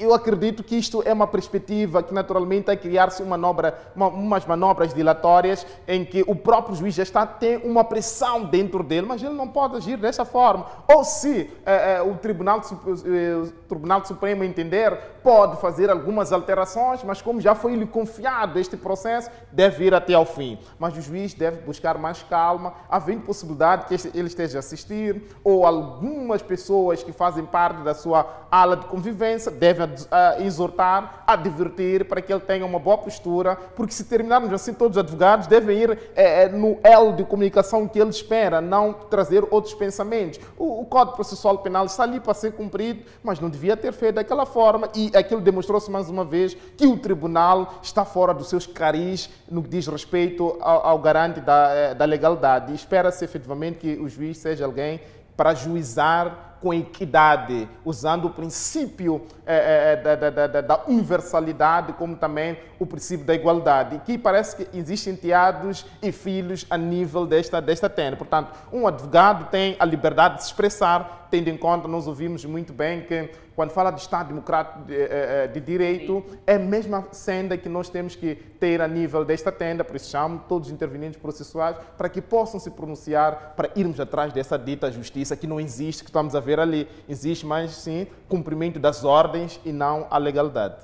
[0.00, 4.46] Eu acredito que isto é uma perspectiva que, naturalmente, vai criar-se uma manobra, uma, umas
[4.46, 9.22] manobras dilatórias em que o próprio juiz já está tem uma pressão dentro dele, mas
[9.22, 10.64] ele não pode agir dessa forma.
[10.88, 17.22] Ou se é, é, o, Tribunal, o Tribunal Supremo entender, pode fazer algumas alterações, mas
[17.22, 20.58] como já foi lhe confiado este processo, deve ir até ao fim.
[20.78, 25.66] Mas o juiz deve buscar mais calma, havendo possibilidade que ele esteja a assistir ou
[25.66, 32.20] algumas pessoas que fazem parte da sua ala de convivência devem uh, exortar, advertir para
[32.20, 35.90] que ele tenha uma boa postura, porque se terminarmos assim, todos os advogados devem ir
[36.14, 40.38] eh, eh, no elo de comunicação que ele espera, não trazer outros pensamentos.
[40.58, 44.16] O, o Código Processual Penal está ali para ser cumprido, mas não devia ter feito
[44.16, 48.66] daquela forma e aquilo demonstrou-se mais uma vez que o tribunal está fora dos seus
[48.66, 52.74] caris no que diz respeito ao, ao garante da, eh, da legalidade.
[52.74, 55.00] Espera-se efetivamente que o juiz seja alguém
[55.36, 62.56] para juizar com equidade, usando o princípio é, é, da, da, da, universalidade, como também
[62.78, 64.00] o princípio da igualdade.
[64.04, 68.16] Que parece que existem teados e filhos a nível desta, desta tenda.
[68.16, 72.72] Portanto, um advogado tem a liberdade de se expressar, tendo em conta, nós ouvimos muito
[72.72, 77.06] bem que quando fala de Estado democrático de, eh, eh, de, direito, é a mesma
[77.12, 80.74] senda que nós temos que ter a nível desta tenda, por isso chamo todos os
[80.74, 85.60] intervenientes processuais para que possam se pronunciar para irmos atrás dessa dita justiça que não
[85.60, 86.88] existe, que estamos a ver ali.
[87.08, 90.76] Existe mais, sim, cumprimento das ordens e não a legalidade.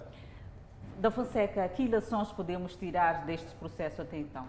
[0.98, 4.44] Da Fonseca, que lições podemos tirar deste processo até então?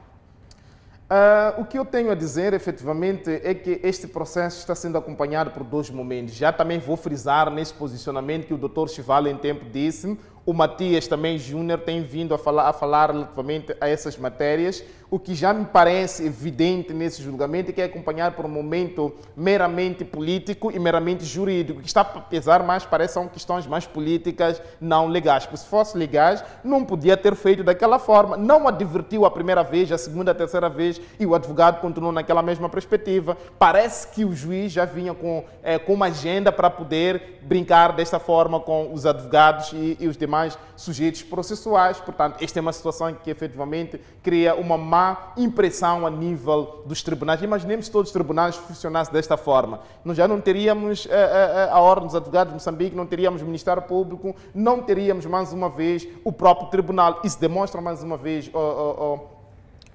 [1.10, 5.50] Uh, o que eu tenho a dizer, efetivamente, é que este processo está sendo acompanhado
[5.50, 6.36] por dois momentos.
[6.36, 8.88] Já também vou frisar nesse posicionamento que o Dr.
[8.90, 10.16] Chival, em tempo, disse.
[10.46, 14.84] O Matias também Júnior tem vindo a falar, a falar relativamente a essas matérias.
[15.12, 19.12] O que já me parece evidente nesse julgamento é que é acompanhado por um momento
[19.36, 21.82] meramente político e meramente jurídico.
[21.82, 25.46] Que está a pesar mais parece são questões mais políticas, não legais.
[25.46, 28.38] Porque se fosse legais, não podia ter feito daquela forma.
[28.38, 32.44] Não advertiu a primeira vez, a segunda, a terceira vez e o advogado continuou naquela
[32.44, 33.36] mesma perspectiva.
[33.58, 38.20] Parece que o juiz já vinha com, é, com uma agenda para poder brincar desta
[38.20, 40.29] forma com os advogados e, e os demais
[40.76, 42.00] sujeitos processuais.
[42.00, 47.42] Portanto, esta é uma situação que efetivamente cria uma má impressão a nível dos tribunais.
[47.42, 49.82] Imaginemos se todos os tribunais funcionassem desta forma.
[50.06, 53.46] Nós já não teríamos a, a, a Ordem dos Advogados de Moçambique, não teríamos o
[53.46, 57.20] Ministério Público, não teríamos mais uma vez o próprio tribunal.
[57.24, 58.50] Isso demonstra mais uma vez.
[58.54, 59.39] Oh, oh, oh,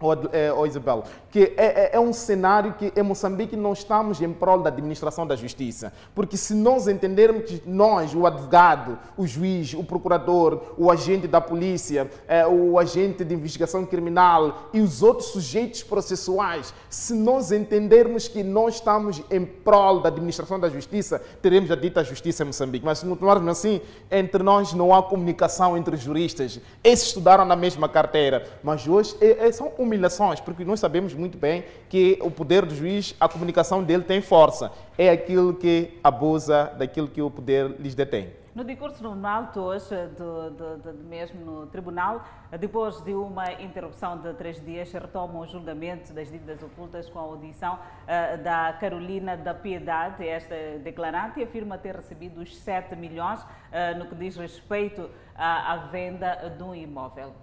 [0.01, 4.33] ou, é, Isabel, que é, é, é, um cenário que em Moçambique não estamos em
[4.33, 5.93] prol da administração da justiça.
[6.15, 11.41] Porque se nós entendermos que nós, o advogado, o juiz, o procurador, o agente da
[11.41, 18.29] polícia, é, o agente de investigação criminal e os outros sujeitos processuais, se nós entendermos
[18.29, 22.85] que nós estamos em prol da administração da justiça, teremos a dita justiça em Moçambique.
[22.85, 23.81] Mas se continuarmos assim,
[24.11, 26.61] entre nós não há comunicação entre juristas.
[26.83, 31.39] Esses estudaram na mesma carteira, mas hoje é, é, são humilhações, porque nós sabemos muito
[31.39, 34.73] bem que o poder do juiz, a comunicação dele tem força.
[34.99, 38.45] É aquilo que abusa daquilo que o poder lhes detém.
[38.55, 42.25] No discurso normal, hoje, do, do, do, mesmo no tribunal,
[42.61, 47.23] depois de uma interrupção de três dias, retoma o julgamento das dívidas ocultas com a
[47.23, 50.25] audição uh, da Carolina da Piedade.
[50.25, 55.77] Esta declarante afirma ter recebido os 7 milhões uh, no que diz respeito à, à
[55.89, 57.35] venda de um imóvel.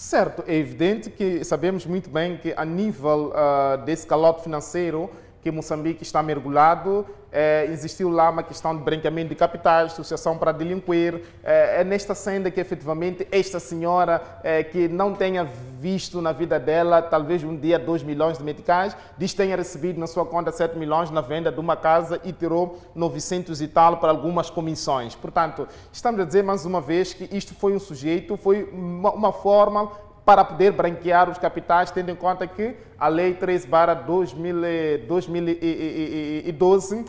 [0.00, 5.10] Certo, é evidente que sabemos muito bem que a nível uh, desse calote financeiro
[5.42, 10.52] que Moçambique está mergulhado, é, existiu lá uma questão de branqueamento de capitais, associação para
[10.52, 11.22] delinquir.
[11.42, 16.58] É, é nesta senda que efetivamente esta senhora é, que não tenha visto na vida
[16.58, 20.76] dela talvez um dia 2 milhões de meticais, diz tenha recebido na sua conta 7
[20.78, 25.14] milhões na venda de uma casa e tirou 900 e tal para algumas comissões.
[25.14, 29.32] Portanto, estamos a dizer mais uma vez que isto foi um sujeito, foi uma, uma
[29.32, 29.90] forma
[30.28, 37.02] para poder branquear os capitais, tendo em conta que a Lei 13 barra 2012 eh,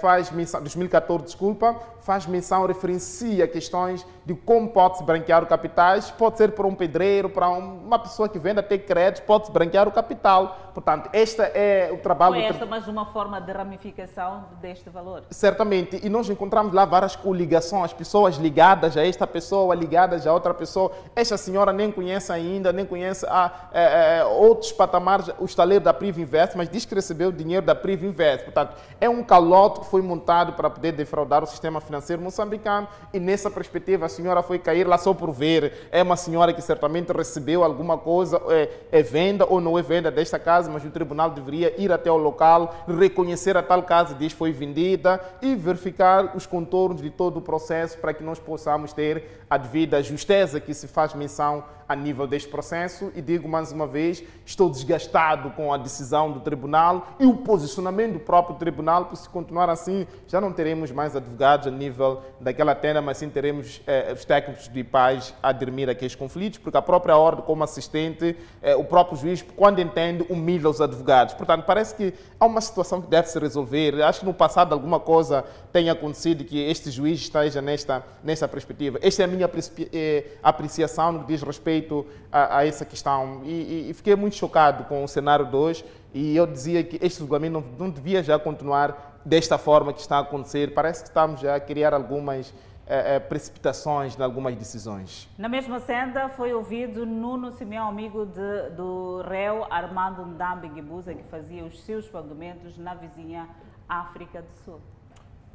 [0.00, 6.38] faz menção, 2014, desculpa, faz menção, referencia questões de como pode-se branquear o capitais, pode
[6.38, 10.56] ser para um pedreiro, para uma pessoa que vende até crédito, pode-se branquear o capital.
[10.72, 12.34] Portanto, este é o trabalho...
[12.34, 15.24] Foi esta mais uma forma de ramificação deste valor?
[15.30, 20.54] Certamente, e nós encontramos lá várias coligações, pessoas ligadas a esta pessoa, ligadas a outra
[20.54, 20.92] pessoa.
[21.16, 26.18] Esta senhora nem conhece ainda, nem conhece a, é, outros patamares, o estaleiro da Priv
[26.18, 28.44] Invest, mas diz que recebeu dinheiro da Priv Invest.
[28.44, 33.18] Portanto, é um calote que foi montado para poder defraudar o sistema financeiro moçambicano e
[33.18, 35.88] nessa perspectiva a senhora foi cair lá só por ver.
[35.90, 40.08] É uma senhora que certamente recebeu alguma coisa, é, é venda ou não é venda
[40.08, 44.32] desta casa, mas o tribunal deveria ir até o local, reconhecer a tal casa diz
[44.32, 49.40] foi vendida e verificar os contornos de todo o processo para que nós possamos ter
[49.50, 53.10] a devida justeza que se faz menção a nível deste processo.
[53.16, 58.12] E digo mais uma vez, estou desgastado com a decisão do tribunal e o posicionamento
[58.12, 63.18] do próprio tribunal, continuar assim, já não teremos mais advogados a nível daquela tenda, mas
[63.18, 67.44] sim teremos eh, os técnicos de paz a dirimir aqueles conflitos, porque a própria ordem,
[67.44, 71.34] como assistente, eh, o próprio juiz, quando entende, humilha os advogados.
[71.34, 74.02] Portanto, parece que há uma situação que deve se resolver.
[74.02, 78.98] Acho que no passado alguma coisa tenha acontecido que este juiz esteja nesta, nesta perspectiva.
[79.02, 79.50] Esta é a minha
[79.92, 83.42] eh, apreciação no que diz respeito a, a essa questão.
[83.44, 87.20] E, e, e, fiquei muito chocado com o cenário 2 e eu dizia que este
[87.20, 90.74] regulamento não, não devia já continuar desta forma que está a acontecer.
[90.74, 92.52] Parece que estamos já a criar algumas
[92.86, 95.28] eh, eh, precipitações em algumas decisões.
[95.38, 101.22] Na mesma senda foi ouvido Nuno Simeão, amigo de, do réu Armando Ndambi Guibuza, que
[101.24, 103.48] fazia os seus pagamentos na vizinha
[103.88, 104.80] África do Sul.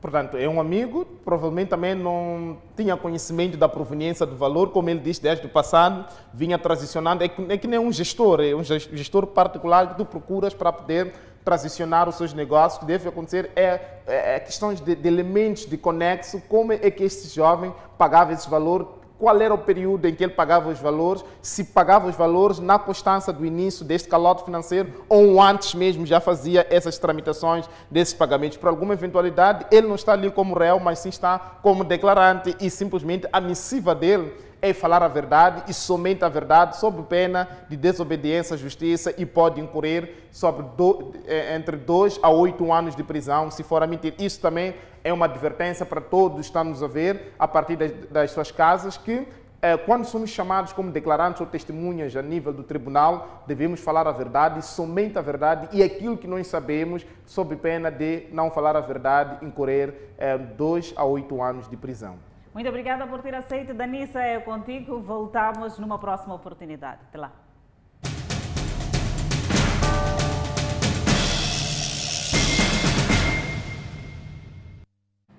[0.05, 4.99] Portanto, é um amigo, provavelmente também não tinha conhecimento da proveniência do valor, como ele
[4.99, 7.23] disse desde o passado, vinha transicionando.
[7.23, 10.71] É que, é que nem um gestor, é um gestor particular que tu procuras para
[10.71, 11.11] poder
[11.43, 12.77] transicionar os seus negócios.
[12.77, 16.91] O que deve acontecer é, é, é questões de, de, elementos de conexo, como é
[16.91, 20.79] que este jovem pagava esse valor, qual era o período em que ele pagava os
[20.79, 26.05] valores, se pagava os valores na constância do início deste calote financeiro ou antes mesmo
[26.05, 28.57] já fazia essas tramitações desses pagamentos.
[28.57, 32.69] Por alguma eventualidade, ele não está ali como réu, mas sim está como declarante e
[32.69, 34.33] simplesmente a missiva dele
[34.65, 39.23] é falar a verdade e somente a verdade, sob pena de desobediência à justiça e
[39.23, 43.87] pode incorrer sobre do, eh, entre dois a oito anos de prisão se for a
[43.87, 44.15] mentir.
[44.17, 48.49] Isso também é uma advertência para todos estamos a ver a partir das, das suas
[48.49, 49.27] casas que
[49.61, 54.11] eh, quando somos chamados como declarantes ou testemunhas a nível do tribunal, devemos falar a
[54.11, 58.81] verdade, somente a verdade e aquilo que nós sabemos, sob pena de não falar a
[58.81, 62.17] verdade, incorrer eh, dois a oito anos de prisão.
[62.55, 63.73] Muito obrigada por ter aceito.
[63.73, 65.01] Danissa, é contigo.
[65.01, 67.01] Voltamos numa próxima oportunidade.
[67.09, 67.33] Até lá.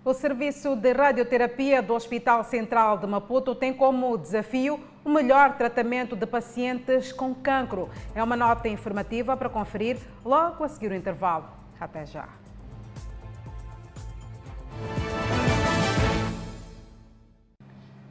[0.04, 6.14] O serviço de radioterapia do Hospital Central de Maputo tem como desafio o melhor tratamento
[6.14, 7.88] de pacientes com cancro.
[8.14, 11.48] É uma nota informativa para conferir logo a seguir o intervalo.
[11.80, 12.45] Até já.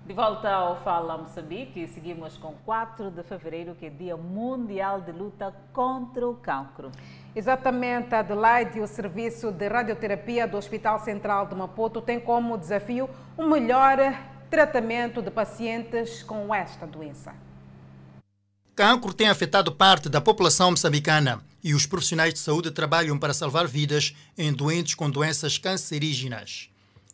[0.06, 5.12] De volta ao Fala Moçambique, seguimos com 4 de fevereiro, que é Dia Mundial de
[5.12, 6.91] Luta contra o Cancro.
[7.36, 13.47] Exatamente, Adelaide, o Serviço de Radioterapia do Hospital Central de Maputo tem como desafio o
[13.47, 13.97] melhor
[14.47, 17.34] tratamento de pacientes com esta doença.
[18.76, 23.66] Cancro tem afetado parte da população moçambicana e os profissionais de saúde trabalham para salvar
[23.66, 26.70] vidas em doentes com doenças cancerígenas.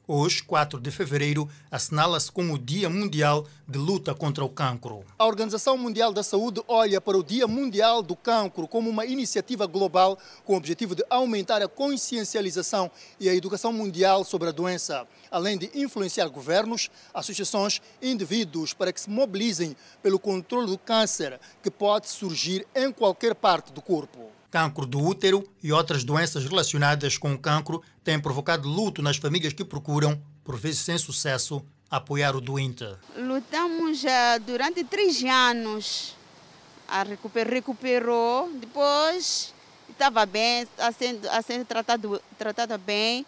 [0.08, 5.06] Hoje, 4 de fevereiro, assinala-se como o Dia Mundial de Luta contra o Cancro.
[5.18, 9.68] A Organização Mundial da Saúde olha para o Dia Mundial do Cancro como uma iniciativa
[9.68, 12.90] global com o objetivo de aumentar a consciencialização
[13.20, 18.92] e a educação mundial sobre a doença, além de influenciar governos, associações e indivíduos para
[18.92, 24.32] que se mobilizem pelo controle do câncer que pode surgir em qualquer parte do corpo.
[24.52, 29.54] Cancro do útero e outras doenças relacionadas com o cancro têm provocado luto nas famílias
[29.54, 32.86] que procuram, por vezes sem sucesso, apoiar o doente.
[33.18, 36.16] Lutamos uh, durante três anos.
[36.88, 39.54] A recuper, recuperou, depois
[39.90, 43.26] estava bem, está sendo, está sendo tratado, tratada bem.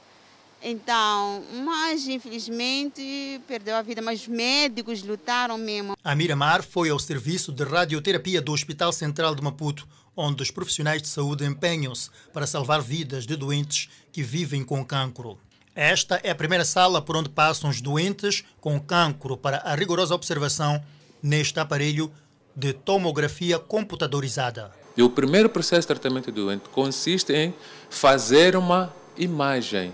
[0.66, 5.96] Então, mas infelizmente perdeu a vida, mas os médicos lutaram mesmo.
[6.02, 9.86] A Miramar foi ao serviço de radioterapia do Hospital Central de Maputo,
[10.16, 15.38] onde os profissionais de saúde empenham-se para salvar vidas de doentes que vivem com cancro.
[15.76, 20.14] Esta é a primeira sala por onde passam os doentes com cancro para a rigorosa
[20.14, 20.84] observação
[21.22, 22.12] neste aparelho
[22.56, 24.72] de tomografia computadorizada.
[24.96, 27.54] E o primeiro processo de tratamento do doente consiste em
[27.90, 29.94] fazer uma imagem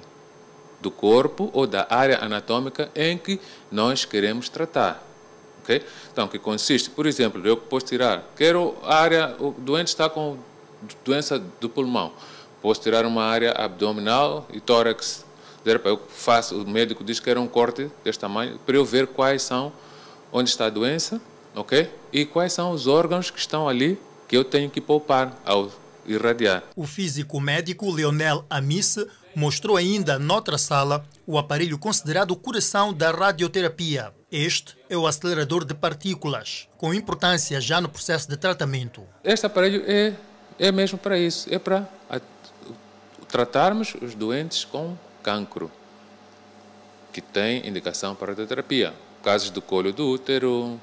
[0.81, 3.39] do corpo ou da área anatômica em que
[3.71, 5.08] nós queremos tratar.
[6.11, 10.37] Então, que consiste, por exemplo, eu posso tirar, quero a área, o doente está com
[11.03, 12.11] doença do pulmão,
[12.61, 15.25] posso tirar uma área abdominal e tórax.
[15.83, 19.43] Eu faço, o médico diz que era um corte deste tamanho, para eu ver quais
[19.43, 19.71] são,
[20.31, 21.21] onde está a doença,
[21.53, 21.89] ok?
[22.11, 25.69] E quais são os órgãos que estão ali que eu tenho que poupar ao
[26.05, 26.63] irradiar.
[26.75, 29.05] O físico médico Leonel Amisse
[29.35, 34.11] mostrou ainda noutra sala o aparelho considerado o coração da radioterapia.
[34.31, 39.03] Este é o acelerador de partículas, com importância já no processo de tratamento.
[39.23, 40.15] Este aparelho é,
[40.57, 41.87] é mesmo para isso, é para
[43.27, 45.71] tratarmos os doentes com cancro,
[47.13, 48.91] que têm indicação para radioterapia.
[49.21, 50.81] Casos do colo do útero,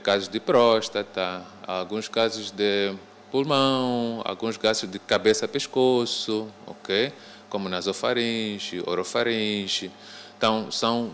[0.00, 2.94] casos de próstata, alguns casos de
[3.32, 7.12] pulmão, alguns gases de cabeça pescoço, ok?
[7.48, 9.90] Como nasofaringe, orofaringe.
[10.36, 11.12] Então, são,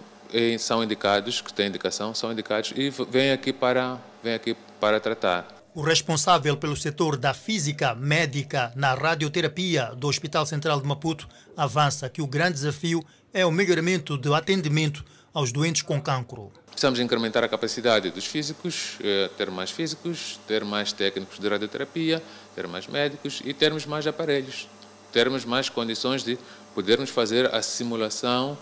[0.58, 5.46] são indicados, que têm indicação, são indicados e vêm aqui para, vêm aqui para tratar.
[5.74, 11.26] O responsável pelo setor da física médica na radioterapia do Hospital Central de Maputo
[11.56, 13.02] avança que o grande desafio
[13.32, 15.02] é o melhoramento do atendimento
[15.32, 16.52] aos doentes com cancro.
[16.66, 22.22] Precisamos incrementar a capacidade dos físicos, eh, ter mais físicos, ter mais técnicos de radioterapia,
[22.54, 24.68] ter mais médicos e termos mais aparelhos,
[25.12, 26.38] termos mais condições de
[26.74, 28.56] podermos fazer a simulação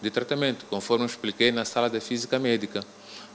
[0.00, 2.84] de tratamento, conforme expliquei na sala da física médica.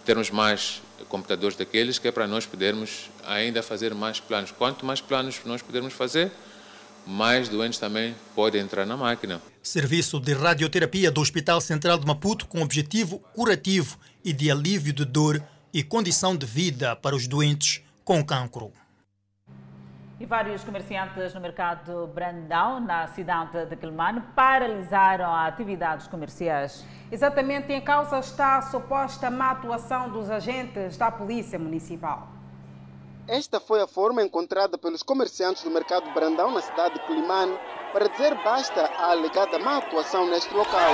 [0.06, 4.52] Termos mais computadores daqueles que é para nós podermos ainda fazer mais planos.
[4.52, 6.32] Quanto mais planos nós pudermos fazer,
[7.06, 9.42] mais doentes também podem entrar na máquina.
[9.64, 15.06] Serviço de radioterapia do Hospital Central de Maputo com objetivo curativo e de alívio de
[15.06, 15.44] dor
[15.74, 18.72] e condição de vida para os doentes com cancro.
[20.20, 26.86] E vários comerciantes no mercado Brandão, na cidade de Quilmane, paralisaram atividades comerciais.
[27.10, 32.28] Exatamente em causa está a suposta má atuação dos agentes da Polícia Municipal.
[33.30, 37.58] Esta foi a forma encontrada pelos comerciantes do mercado Brandão, na cidade de Climane,
[37.94, 40.92] para dizer basta à alegada má atuação neste local.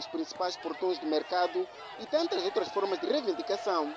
[0.00, 1.68] Nos principais portões do mercado
[2.00, 3.94] e tantas outras formas de reivindicação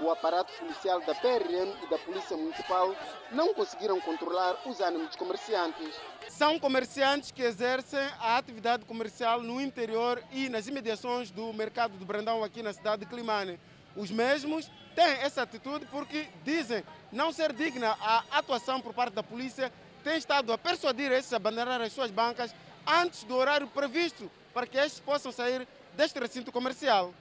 [0.00, 2.92] o aparato policial da PRM e da Polícia Municipal
[3.30, 5.94] não conseguiram controlar os ânimos dos comerciantes.
[6.28, 12.04] São comerciantes que exercem a atividade comercial no interior e nas imediações do mercado do
[12.04, 13.60] Brandão aqui na cidade de Climane.
[13.94, 16.82] Os mesmos têm essa atitude porque dizem
[17.12, 21.36] não ser digna a atuação por parte da polícia, tem estado a persuadir esses a
[21.36, 22.52] abandonar as suas bancas
[22.84, 27.12] antes do horário previsto para que estes possam sair deste recinto comercial.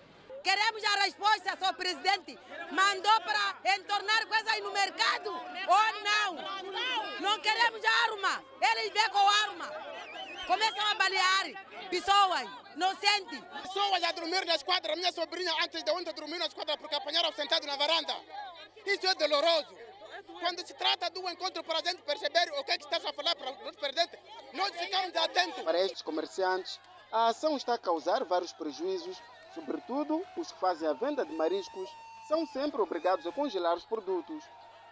[0.44, 2.38] Queremos a resposta, senhor presidente.
[2.72, 6.30] Mandou para entornar coisas aí no mercado ou não?
[7.22, 8.44] Não queremos arma.
[8.62, 9.72] Eles vêm com arma.
[10.46, 11.46] Começam a balear
[11.90, 13.40] pessoas inocentes.
[13.64, 14.96] Pessoas a dormir na esquadra.
[14.98, 18.14] Minha sobrinha antes de ontem dormiu na esquadra porque apanharam sentado na varanda.
[18.86, 19.78] Isso é doloroso.
[20.42, 23.14] Quando se trata do encontro para a gente perceber o que, é que está a
[23.14, 24.20] falar para os perdentes,
[24.52, 25.64] nós ficamos atentos.
[25.64, 26.80] Para estes comerciantes,
[27.14, 29.22] a ação está a causar vários prejuízos
[29.54, 31.90] Sobretudo, os que fazem a venda de mariscos
[32.28, 34.44] são sempre obrigados a congelar os produtos,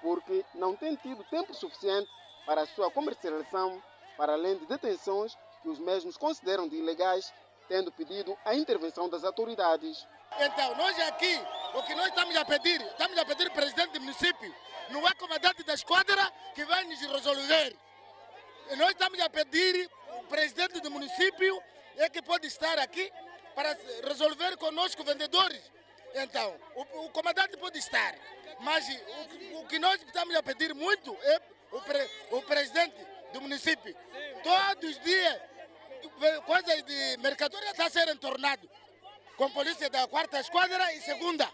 [0.01, 2.09] porque não têm tido tempo suficiente
[2.45, 3.82] para a sua comercialização,
[4.15, 7.34] para além de detenções que os mesmos consideram de ilegais,
[7.67, 10.05] tendo pedido a intervenção das autoridades.
[10.39, 11.41] Então, nós aqui,
[11.74, 14.55] o que nós estamos a pedir, estamos a pedir presidente do município,
[14.89, 17.76] não é comandante da esquadra que vai nos resolver.
[18.78, 21.61] Nós estamos a pedir, o presidente do município
[21.98, 23.12] é que pode estar aqui
[23.56, 23.78] para
[24.08, 25.62] resolver conosco vendedores.
[26.14, 28.16] Então, o, o comandante pode estar,
[28.60, 32.96] mas o, o, que nós estamos a pedir muito é o, pre, o presidente
[33.34, 33.96] do município.
[34.44, 35.42] Todos os dias,
[36.46, 38.70] coisas de mercadoria está a ser entornado
[39.38, 41.50] com a polícia da quarta esquadra e segunda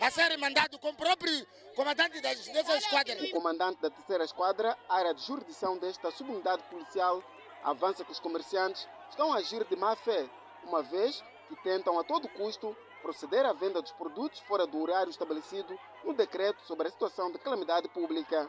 [0.00, 3.16] a ser mandado com o próprio comandante dessa esquadra.
[3.24, 7.22] O comandante da terceira esquadra, área de jurisdição desta subunidade policial,
[7.62, 10.26] avança que os comerciantes estão a agir de má fé,
[10.64, 15.10] uma vez que tentam a todo custo proceder à venda dos produtos fora do horário
[15.10, 18.48] estabelecido no decreto sobre a situação de calamidade pública.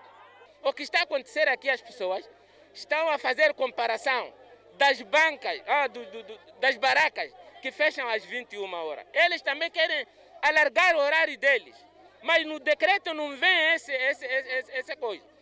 [0.64, 2.28] O que está a acontecer aqui, as pessoas
[2.74, 4.34] estão a fazer comparação
[4.76, 9.05] das bancas, ah, do, do, do, das barracas que fecham às 21 horas.
[9.14, 10.07] Eles também querem
[10.41, 11.76] alargar o horário deles,
[12.22, 15.32] mas no decreto não vem esse, esse, esse, essa coisa.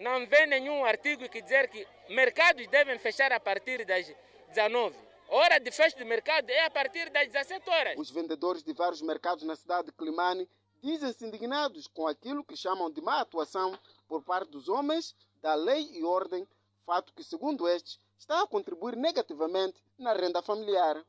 [0.00, 4.10] Não vem nenhum artigo que dizer que mercados devem fechar a partir das
[4.48, 7.94] 19 hora de fecho de mercado é a partir das 17 horas.
[7.96, 10.48] Os vendedores de vários mercados na cidade de Climane
[10.82, 13.78] dizem-se indignados com aquilo que chamam de má atuação
[14.08, 16.46] por parte dos homens da lei e ordem,
[16.84, 21.02] fato que, segundo estes, está a contribuir negativamente na renda familiar.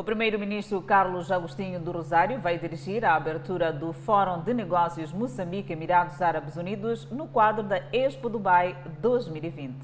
[0.00, 6.22] O primeiro-ministro Carlos Agostinho do Rosário vai dirigir a abertura do Fórum de Negócios Moçambique-Emirados
[6.22, 9.76] Árabes Unidos no quadro da Expo Dubai 2020.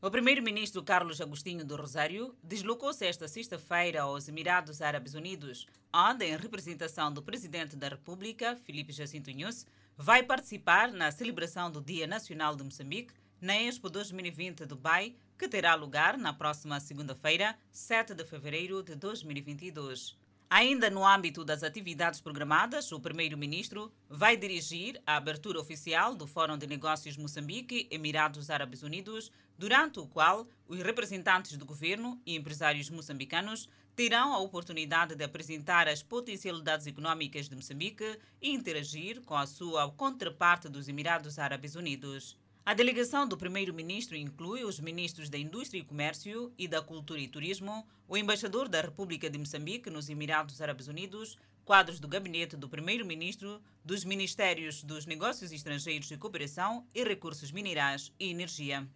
[0.00, 6.34] O primeiro-ministro Carlos Agostinho do Rosário deslocou-se esta sexta-feira aos Emirados Árabes Unidos, onde, em
[6.34, 9.66] representação do presidente da República, Filipe Jacinto Nunes,
[9.98, 13.12] vai participar na celebração do Dia Nacional de Moçambique
[13.44, 20.16] na Expo 2020 Dubai, que terá lugar na próxima segunda-feira, 7 de fevereiro de 2022.
[20.48, 26.56] Ainda no âmbito das atividades programadas, o primeiro-ministro vai dirigir a abertura oficial do Fórum
[26.56, 33.68] de Negócios Moçambique-Emirados Árabes Unidos, durante o qual os representantes do governo e empresários moçambicanos
[33.94, 39.90] terão a oportunidade de apresentar as potencialidades econômicas de Moçambique e interagir com a sua
[39.90, 42.42] contraparte dos Emirados Árabes Unidos.
[42.66, 47.28] A delegação do primeiro-ministro inclui os ministros da Indústria e Comércio e da Cultura e
[47.28, 52.66] Turismo, o embaixador da República de Moçambique nos Emirados Árabes Unidos, quadros do gabinete do
[52.66, 58.88] primeiro-ministro, dos ministérios dos Negócios Estrangeiros e Cooperação e Recursos Minerais e Energia.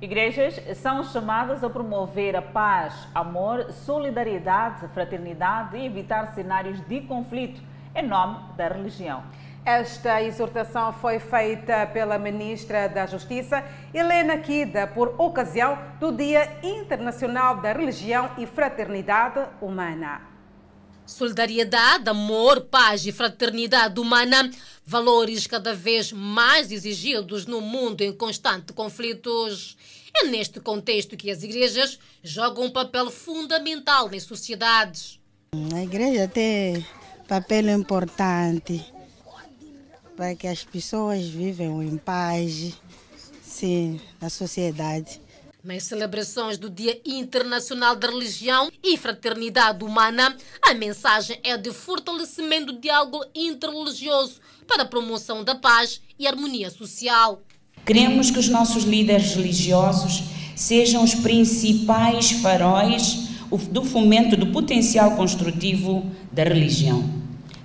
[0.00, 7.60] Igrejas são chamadas a promover a paz, amor, solidariedade, fraternidade e evitar cenários de conflito
[7.96, 9.24] em nome da religião.
[9.68, 13.62] Esta exortação foi feita pela ministra da Justiça,
[13.92, 20.22] Helena Kida, por ocasião do Dia Internacional da Religião e Fraternidade Humana.
[21.04, 24.50] Solidariedade, amor, paz e fraternidade humana,
[24.86, 29.76] valores cada vez mais exigidos no mundo em constante conflitos.
[30.16, 35.20] É neste contexto que as igrejas jogam um papel fundamental nas sociedades.
[35.74, 36.86] A igreja tem
[37.28, 38.96] papel importante
[40.18, 42.72] para que as pessoas vivam em paz,
[43.40, 45.20] sim, na sociedade.
[45.62, 52.72] Nas celebrações do Dia Internacional da Religião e Fraternidade Humana, a mensagem é de fortalecimento
[52.72, 57.40] do diálogo interreligioso para a promoção da paz e harmonia social.
[57.86, 60.24] Queremos que os nossos líderes religiosos
[60.56, 63.28] sejam os principais faróis
[63.70, 67.08] do fomento do potencial construtivo da religião.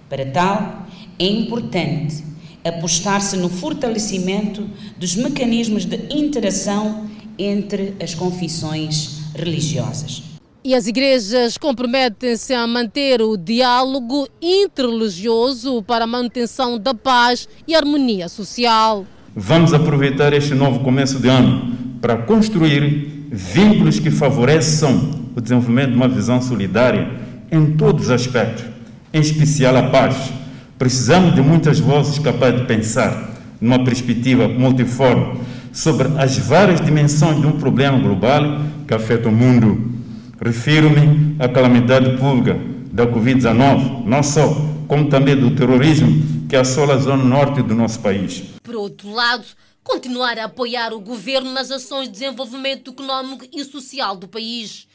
[0.08, 0.88] Para tal,
[1.18, 2.33] é importante
[2.64, 7.08] apostar-se no fortalecimento dos mecanismos de interação
[7.38, 10.24] entre as confissões religiosas.
[10.66, 17.76] E as igrejas comprometem-se a manter o diálogo interreligioso para a manutenção da paz e
[17.76, 19.06] harmonia social.
[19.36, 25.96] Vamos aproveitar este novo começo de ano para construir vínculos que favoreçam o desenvolvimento de
[25.96, 27.12] uma visão solidária
[27.52, 28.64] em todos os aspectos,
[29.12, 30.32] em especial a paz
[30.78, 35.40] Precisamos de muitas vozes capazes de pensar numa perspectiva multiforme
[35.72, 38.42] sobre as várias dimensões de um problema global
[38.88, 39.94] que afeta o mundo.
[40.42, 42.60] Refiro-me à calamidade pública
[42.92, 44.54] da Covid-19, não só,
[44.88, 48.44] como também do terrorismo que assola a zona norte do nosso país.
[48.62, 49.46] Por outro lado,
[49.84, 54.88] continuar a apoiar o governo nas ações de desenvolvimento econômico e social do país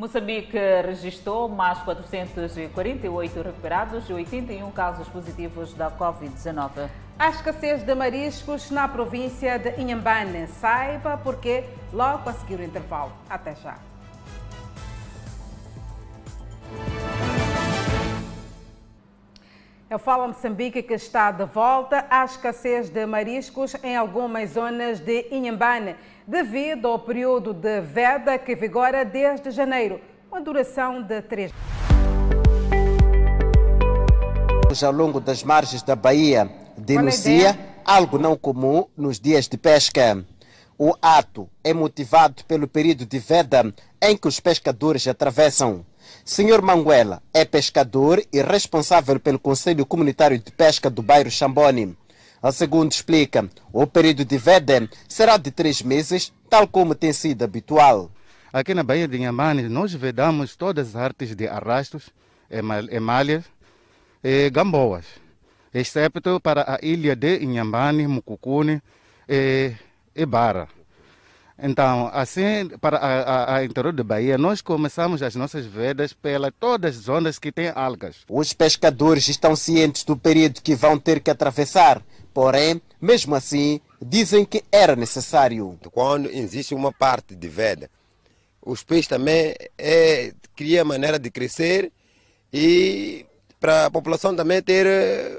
[0.00, 6.88] Moçambique registrou mais 448 recuperados e 81 casos positivos da Covid-19.
[7.18, 10.46] A escassez de mariscos na província de Inhambane.
[10.46, 13.12] Saiba porquê logo a seguir o intervalo.
[13.28, 13.76] Até já.
[19.90, 25.26] Eu falo Moçambique que está de volta à escassez de mariscos em algumas zonas de
[25.32, 25.96] Inhambane,
[26.30, 30.00] devido ao período de veda que vigora desde janeiro,
[30.30, 31.52] com a duração de três
[34.84, 40.24] ao longo das margens da Bahia denuncia algo não comum nos dias de pesca.
[40.78, 45.84] O ato é motivado pelo período de veda em que os pescadores atravessam.
[46.24, 51.96] Senhor Manguela é pescador e responsável pelo Conselho Comunitário de Pesca do bairro Chamboni.
[52.42, 57.44] A segundo explica, o período de veda será de três meses, tal como tem sido
[57.44, 58.10] habitual.
[58.50, 62.08] Aqui na Baía de Inhambane, nós vedamos todas as artes de arrastos,
[62.50, 63.44] emalhas
[64.24, 65.04] e gamboas,
[65.72, 68.80] exceto para a ilha de Inhambane, Mucucune
[69.28, 69.72] e,
[70.16, 70.66] e Bara.
[71.62, 76.52] Então, assim, para a, a, a, interior da Bahia, nós começamos as nossas vedas pelas
[76.58, 78.24] todas as zonas que têm algas.
[78.30, 82.02] Os pescadores estão cientes do período que vão ter que atravessar,
[82.40, 85.78] porém, mesmo assim, dizem que era necessário.
[85.92, 87.90] Quando existe uma parte de veda,
[88.62, 91.92] os peixes também é, cria maneira de crescer
[92.50, 93.26] e
[93.60, 95.36] para a população também ter eh,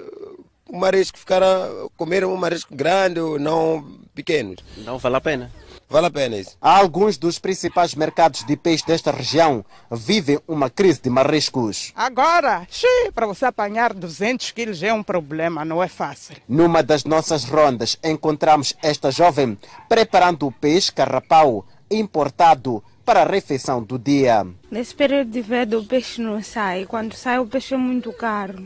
[0.70, 4.58] um marisco, ficar a comer um marisco grande, não pequenos.
[4.78, 5.52] Não vale a pena.
[5.92, 6.56] Vale a pena isso.
[6.62, 11.92] Alguns dos principais mercados de peixe desta região vivem uma crise de mariscos.
[11.94, 12.66] Agora,
[13.14, 16.38] para você apanhar 200 quilos é um problema, não é fácil.
[16.48, 19.58] Numa das nossas rondas, encontramos esta jovem
[19.90, 24.48] preparando o peixe carrapau importado para a refeição do dia.
[24.72, 26.86] Nesse período de veda o peixe não sai.
[26.86, 28.64] Quando sai o peixe é muito caro.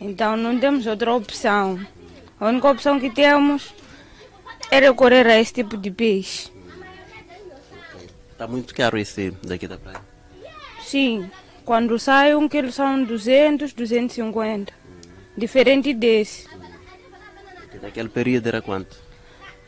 [0.00, 1.84] Então não temos outra opção.
[2.38, 3.74] A única opção que temos
[4.74, 6.50] é recorrer a esse tipo de peixe.
[8.32, 10.00] Está muito caro esse daqui da praia?
[10.82, 11.30] Sim.
[11.64, 14.72] Quando sai um quilo são 200, 250.
[15.36, 16.48] Diferente desse.
[17.72, 18.96] E daquele período era quanto?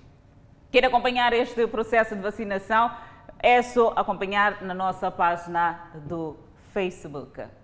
[0.68, 2.90] Quer acompanhar este processo de vacinação?
[3.38, 6.36] É só acompanhar na nossa página do
[6.72, 7.61] Facebook.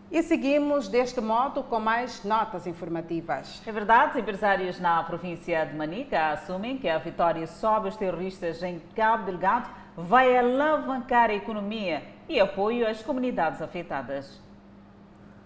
[0.09, 3.61] E seguimos deste modo com mais notas informativas.
[3.65, 8.81] É verdade, empresários na província de Manica assumem que a vitória sobre os terroristas em
[8.95, 14.39] Cabo Delgado vai alavancar a economia e apoio às comunidades afetadas.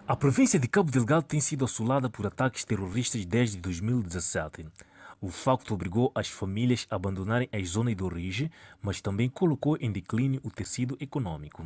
[0.05, 4.67] A província de Cabo Delgado tem sido assolada por ataques terroristas desde 2017.
[5.21, 9.89] O facto obrigou as famílias a abandonarem as zonas de origem, mas também colocou em
[9.89, 11.65] declínio o tecido econômico.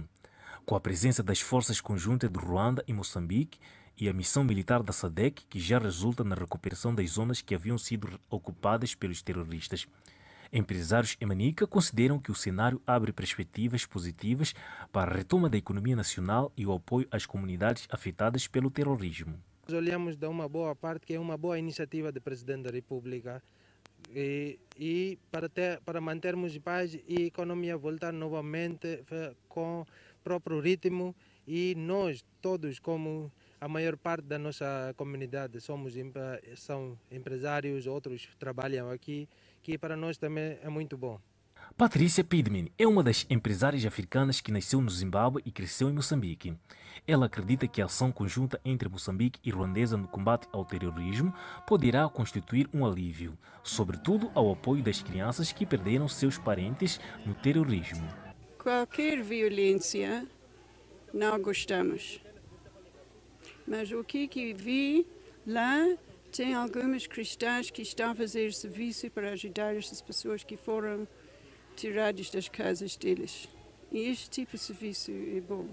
[0.64, 3.58] Com a presença das forças conjuntas de Ruanda e Moçambique
[4.00, 7.80] e a missão militar da SADEC, que já resulta na recuperação das zonas que haviam
[7.80, 9.88] sido ocupadas pelos terroristas.
[10.58, 14.54] Empresários em Manica consideram que o cenário abre perspectivas positivas
[14.90, 19.38] para a retoma da economia nacional e o apoio às comunidades afetadas pelo terrorismo.
[19.68, 23.44] Nós olhamos de uma boa parte que é uma boa iniciativa do Presidente da República
[24.16, 29.04] e, e para, ter, para mantermos paz e economia voltar novamente
[29.50, 29.88] com o
[30.24, 31.14] próprio ritmo
[31.46, 33.30] e nós todos como
[33.60, 35.96] a maior parte da nossa comunidade somos
[36.56, 39.28] são empresários, outros trabalham aqui,
[39.66, 41.20] que para nós também é muito bom.
[41.76, 46.56] Patrícia Pidmin é uma das empresárias africanas que nasceu no Zimbábue e cresceu em Moçambique.
[47.08, 51.34] Ela acredita que a ação conjunta entre Moçambique e Ruandesa no combate ao terrorismo
[51.66, 58.08] poderá constituir um alívio, sobretudo ao apoio das crianças que perderam seus parentes no terrorismo.
[58.60, 60.28] Qualquer violência
[61.12, 62.22] não gostamos.
[63.68, 65.08] Mas o que, que vi
[65.46, 65.98] lá
[66.36, 71.08] tem algumas cristãs que estão a fazer serviço para ajudar essas pessoas que foram
[71.78, 73.48] tiradas das casas deles.
[73.90, 75.66] E este tipo de serviço é bom.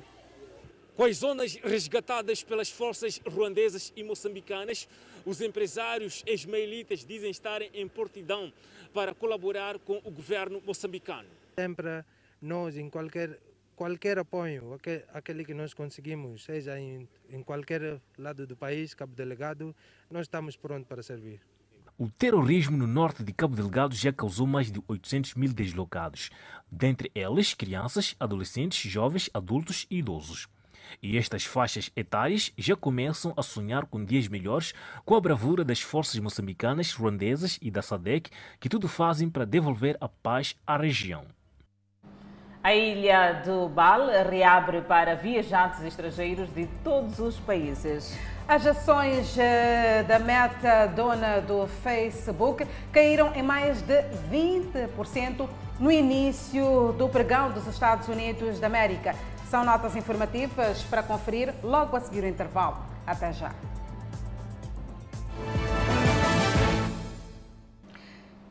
[0.94, 4.88] Com as zonas resgatadas pelas forças ruandesas e moçambicanas,
[5.26, 8.52] os empresários ismaelitas dizem estarem em portidão
[8.94, 11.28] para colaborar com o governo moçambicano.
[11.58, 12.04] Sempre
[12.40, 13.40] nós, em qualquer,
[13.76, 14.78] qualquer apoio,
[15.12, 19.74] aquele que nós conseguimos, seja em, em qualquer lado do país, Cabo Delegado,
[20.10, 21.40] nós estamos prontos para servir.
[21.98, 26.30] O terrorismo no norte de Cabo Delgado já causou mais de 800 mil deslocados,
[26.70, 30.48] dentre eles crianças, adolescentes, jovens, adultos e idosos.
[31.02, 34.72] E estas faixas etárias já começam a sonhar com dias melhores
[35.04, 39.96] com a bravura das forças moçambicanas, ruandesas e da SADEC, que tudo fazem para devolver
[40.00, 41.26] a paz à região.
[42.64, 48.16] A ilha do Bal reabre para viajantes estrangeiros de todos os países.
[48.46, 55.48] As ações eh, da Meta, dona do Facebook, caíram em mais de 20%
[55.80, 59.16] no início do pregão dos Estados Unidos da América.
[59.50, 62.76] São notas informativas para conferir logo a seguir o intervalo.
[63.04, 63.50] Até já.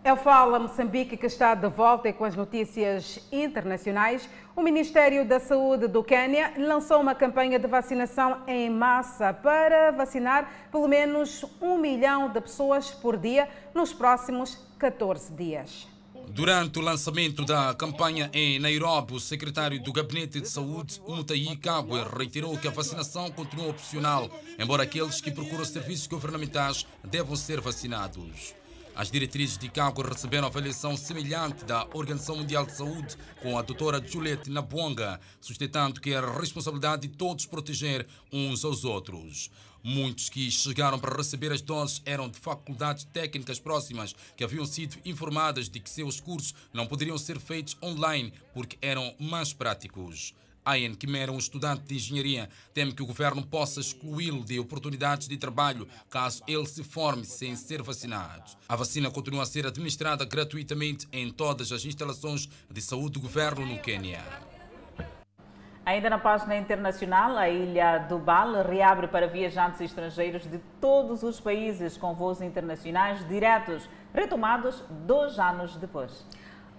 [0.03, 4.27] É o Fala Moçambique que está de volta e com as notícias internacionais.
[4.55, 10.69] O Ministério da Saúde do Quênia lançou uma campanha de vacinação em massa para vacinar
[10.71, 15.87] pelo menos um milhão de pessoas por dia nos próximos 14 dias.
[16.29, 22.03] Durante o lançamento da campanha em Nairobi, o secretário do Gabinete de Saúde, Mutahi Kagwe,
[22.17, 28.60] reiterou que a vacinação continua opcional, embora aqueles que procuram serviços governamentais devam ser vacinados.
[29.01, 33.99] As diretrizes de Cago receberam avaliação semelhante da Organização Mundial de Saúde, com a doutora
[33.99, 39.49] Juliette Nabonga, sustentando que é a responsabilidade de todos proteger uns aos outros.
[39.83, 44.95] Muitos que chegaram para receber as doses eram de faculdades técnicas próximas que haviam sido
[45.03, 50.35] informadas de que seus cursos não poderiam ser feitos online porque eram mais práticos.
[50.65, 55.37] Ayen Quimera, um estudante de engenharia, teme que o governo possa excluí-lo de oportunidades de
[55.37, 58.51] trabalho caso ele se forme sem ser vacinado.
[58.69, 63.65] A vacina continua a ser administrada gratuitamente em todas as instalações de saúde do governo
[63.65, 64.23] no Quênia.
[65.83, 71.39] Ainda na página internacional, a ilha do Bal reabre para viajantes estrangeiros de todos os
[71.39, 76.23] países com voos internacionais diretos, retomados dois anos depois.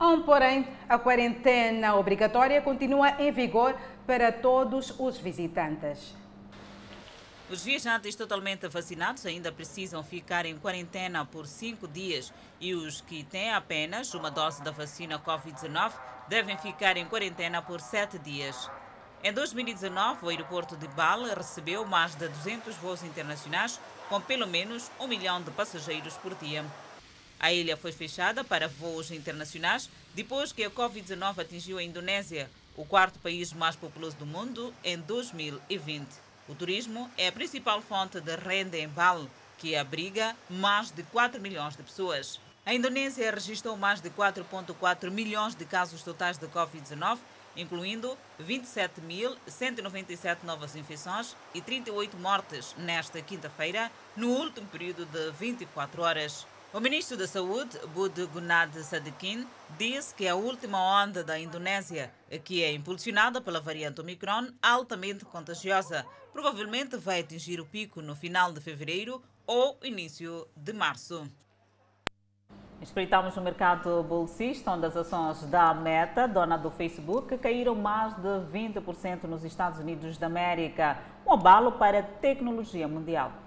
[0.03, 6.17] Um, porém, a quarentena obrigatória continua em vigor para todos os visitantes.
[7.49, 13.23] Os viajantes totalmente vacinados ainda precisam ficar em quarentena por cinco dias e os que
[13.23, 15.93] têm apenas uma dose da vacina Covid-19
[16.27, 18.69] devem ficar em quarentena por sete dias.
[19.23, 24.91] Em 2019, o aeroporto de Bale recebeu mais de 200 voos internacionais com pelo menos
[24.99, 26.65] um milhão de passageiros por dia.
[27.43, 32.85] A ilha foi fechada para voos internacionais depois que a Covid-19 atingiu a Indonésia, o
[32.85, 36.07] quarto país mais populoso do mundo, em 2020.
[36.49, 39.29] O turismo é a principal fonte de renda em Bali,
[39.59, 42.39] que abriga mais de 4 milhões de pessoas.
[42.65, 47.19] A Indonésia registrou mais de 4,4 milhões de casos totais de Covid-19,
[47.57, 56.47] incluindo 27.197 novas infecções e 38 mortes nesta quinta-feira, no último período de 24 horas.
[56.75, 59.47] O ministro da Saúde, Bud Gunad Sadikin,
[59.77, 62.11] disse que a última onda da Indonésia,
[62.45, 68.55] que é impulsionada pela variante Omicron, altamente contagiosa, provavelmente vai atingir o pico no final
[68.55, 71.31] de fevereiro ou início de março.
[72.81, 78.51] Espreitamos o mercado bolsista, onde as ações da Meta, dona do Facebook, caíram mais de
[78.51, 83.42] 20% nos Estados Unidos da América, um abalo para a tecnologia mundial.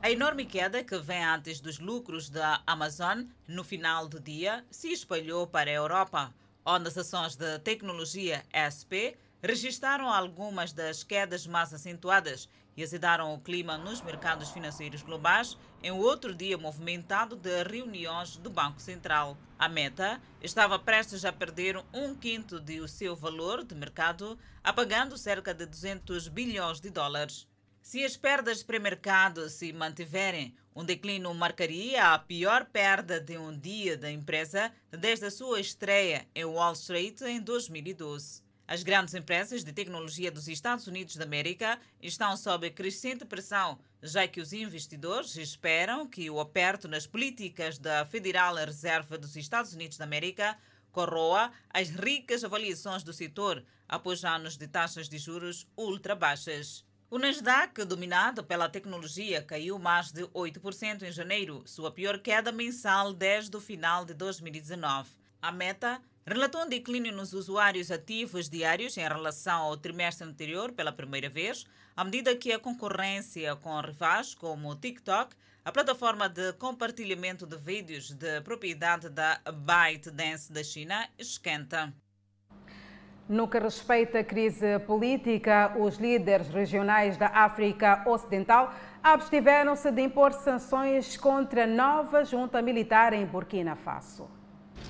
[0.00, 4.92] A enorme queda que vem antes dos lucros da Amazon no final do dia se
[4.92, 6.32] espalhou para a Europa,
[6.64, 13.40] onde as ações de tecnologia SP registraram algumas das quedas mais acentuadas e azedaram o
[13.40, 19.36] clima nos mercados financeiros globais em outro dia movimentado de reuniões do Banco Central.
[19.58, 25.52] A Meta estava prestes a perder um quinto de seu valor de mercado, apagando cerca
[25.52, 27.48] de 200 bilhões de dólares.
[27.88, 33.58] Se as perdas de pré-mercado se mantiverem, um declínio marcaria a pior perda de um
[33.58, 38.42] dia da empresa desde a sua estreia em Wall Street em 2012.
[38.66, 44.28] As grandes empresas de tecnologia dos Estados Unidos da América estão sob crescente pressão, já
[44.28, 49.96] que os investidores esperam que o aperto nas políticas da Federal Reserva dos Estados Unidos
[49.96, 50.58] da América
[50.92, 56.86] corroa as ricas avaliações do setor após anos de taxas de juros ultra baixas.
[57.10, 63.14] O Nasdaq, dominado pela tecnologia, caiu mais de 8% em janeiro, sua pior queda mensal
[63.14, 65.08] desde o final de 2019.
[65.40, 70.92] A Meta relatou um declínio nos usuários ativos diários em relação ao trimestre anterior pela
[70.92, 71.64] primeira vez,
[71.96, 75.34] à medida que a concorrência com rivais como o TikTok,
[75.64, 81.90] a plataforma de compartilhamento de vídeos de propriedade da ByteDance da China, esquenta.
[83.28, 88.72] No que respeita à crise política, os líderes regionais da África Ocidental
[89.02, 94.26] abstiveram-se de impor sanções contra a nova junta militar em Burkina Faso.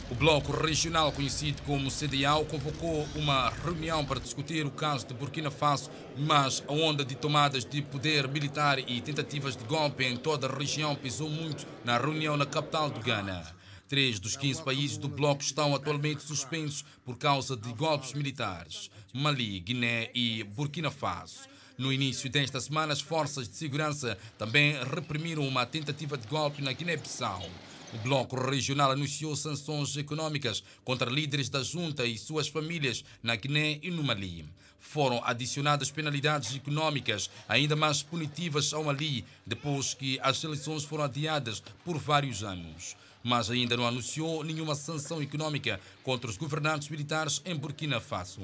[0.09, 5.51] O Bloco Regional, conhecido como CDAO, convocou uma reunião para discutir o caso de Burkina
[5.51, 10.47] Faso, mas a onda de tomadas de poder militar e tentativas de golpe em toda
[10.47, 13.58] a região pesou muito na reunião na capital do Ghana.
[13.89, 19.59] Três dos 15 países do bloco estão atualmente suspensos por causa de golpes militares: Mali,
[19.61, 21.49] Guiné e Burkina Faso.
[21.79, 26.73] No início desta semana, as forças de segurança também reprimiram uma tentativa de golpe na
[26.73, 27.49] Guiné-Bissau.
[27.95, 33.79] O Bloco Regional anunciou sanções econômicas contra líderes da junta e suas famílias na Guiné
[33.83, 34.45] e no Mali.
[34.79, 41.63] Foram adicionadas penalidades econômicas ainda mais punitivas ao Mali depois que as eleições foram adiadas
[41.85, 42.95] por vários anos.
[43.29, 48.41] Mas ainda não anunciou nenhuma sanção econômica contra os governantes militares em Burkina Faso.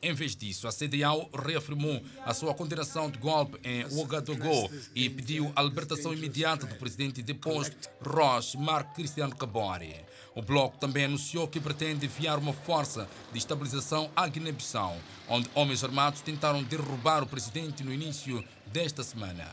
[0.00, 5.52] Em vez disso, a CDAO reafirmou a sua condenação de golpe em Ouagadougou e pediu
[5.54, 10.06] a libertação imediata do presidente deposto, Roche Marc Cristiano Cabore.
[10.34, 14.96] O bloco também anunciou que pretende enviar uma força de estabilização à Guiné-Bissau,
[15.28, 19.46] onde homens armados tentaram derrubar o presidente no início desta semana.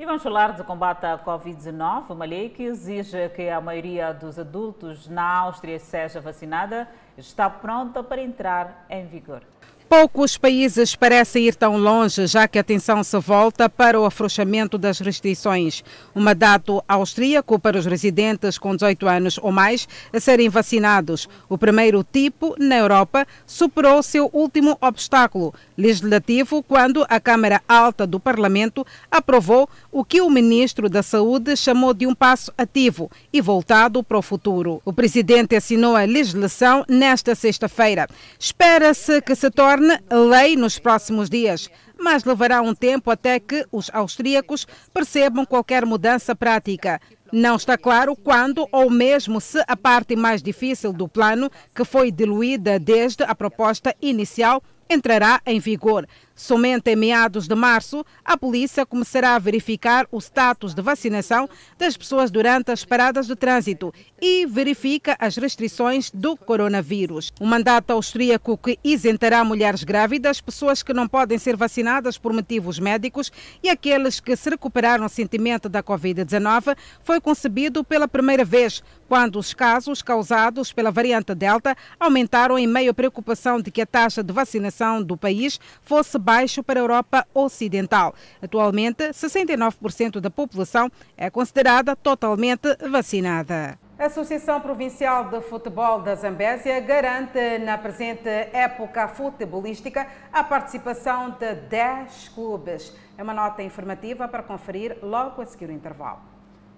[0.00, 4.38] E vamos falar do combate à Covid-19, uma lei que exige que a maioria dos
[4.38, 6.88] adultos na Áustria seja vacinada
[7.18, 9.42] está pronta para entrar em vigor.
[9.90, 14.78] Poucos países parecem ir tão longe, já que a atenção se volta para o afrouxamento
[14.78, 15.82] das restrições.
[16.14, 21.28] O mandato austríaco para os residentes com 18 anos ou mais a serem vacinados.
[21.48, 28.20] O primeiro tipo na Europa superou seu último obstáculo legislativo quando a Câmara Alta do
[28.20, 34.04] Parlamento aprovou o que o ministro da Saúde chamou de um passo ativo e voltado
[34.04, 34.80] para o futuro.
[34.84, 38.06] O presidente assinou a legislação nesta sexta-feira.
[38.38, 43.90] Espera-se que se torne lei nos próximos dias, mas levará um tempo até que os
[43.92, 47.00] austríacos percebam qualquer mudança prática.
[47.32, 52.10] Não está claro quando ou mesmo se a parte mais difícil do plano, que foi
[52.10, 54.60] diluída desde a proposta inicial,
[54.90, 56.06] entrará em vigor.
[56.40, 61.98] Somente em meados de março, a polícia começará a verificar o status de vacinação das
[61.98, 67.30] pessoas durante as paradas de trânsito e verifica as restrições do coronavírus.
[67.38, 72.78] O mandato austríaco que isentará mulheres grávidas, pessoas que não podem ser vacinadas por motivos
[72.78, 73.30] médicos
[73.62, 76.74] e aqueles que se recuperaram recentemente da Covid-19
[77.04, 82.92] foi concebido pela primeira vez, quando os casos causados pela variante Delta aumentaram em meio
[82.92, 87.26] à preocupação de que a taxa de vacinação do país fosse baixo para a Europa
[87.34, 88.14] Ocidental.
[88.40, 93.76] Atualmente, 69% da população é considerada totalmente vacinada.
[93.98, 101.52] A Associação Provincial de Futebol da Zambésia garante na presente época futebolística a participação de
[101.68, 102.96] 10 clubes.
[103.18, 106.29] É uma nota informativa para conferir logo a seguir o intervalo.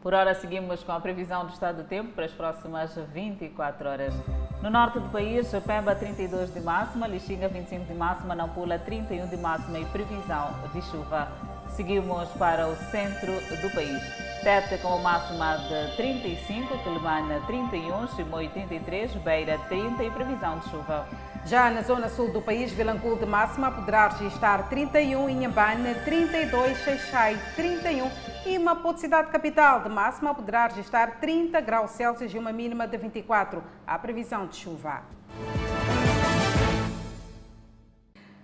[0.03, 4.13] Por hora, seguimos com a previsão do estado do tempo para as próximas 24 horas.
[4.61, 9.37] No norte do país, Pemba 32 de máxima, Lixinga 25 de máxima, Nampula 31 de
[9.37, 11.29] máxima e previsão de chuva.
[11.77, 14.03] Seguimos para o centro do país.
[14.43, 21.07] Tete com máxima de 35, Quelimane 31, Chimoio 33, Beira 30 e previsão de chuva.
[21.47, 27.39] Já na zona sul do país, Vilanculo de máxima poderá registrar 31, Inhambane 32, Xaixai
[27.55, 32.87] 31 e Maputo cidade capital de máxima poderá registrar 30 graus Celsius e uma mínima
[32.87, 33.63] de 24.
[33.87, 35.03] Há previsão de chuva.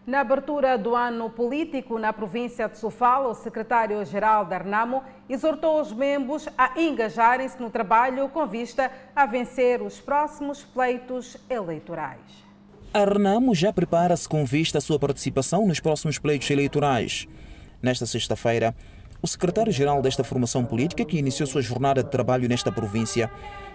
[0.07, 5.93] Na abertura do ano político na província de Sofala, o secretário-geral da Arnamo exortou os
[5.93, 12.49] membros a engajarem-se no trabalho com vista a vencer os próximos pleitos eleitorais.
[12.95, 17.29] A Renamo já prepara-se com vista à sua participação nos próximos pleitos eleitorais.
[17.83, 18.75] Nesta sexta-feira,
[19.21, 23.31] o secretário-geral desta formação política, que iniciou sua jornada de trabalho nesta província,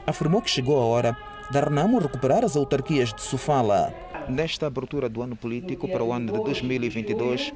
[0.08, 1.18] afirmou que chegou a hora
[1.52, 3.94] da Renamo recuperar as autarquias de Sofala.
[4.30, 7.54] Nesta abertura do ano político para o ano de 2022,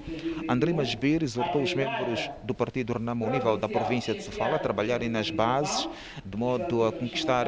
[0.50, 4.60] André Masbir exortou os membros do Partido Renamo ao nível da província de Sofala a
[4.60, 5.88] trabalharem nas bases,
[6.26, 7.48] de modo a conquistar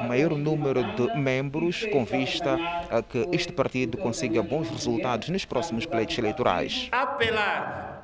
[0.00, 2.58] o maior número de membros, com vista
[2.90, 6.88] a que este partido consiga bons resultados nos próximos pleitos eleitorais.
[6.90, 7.95] Apelar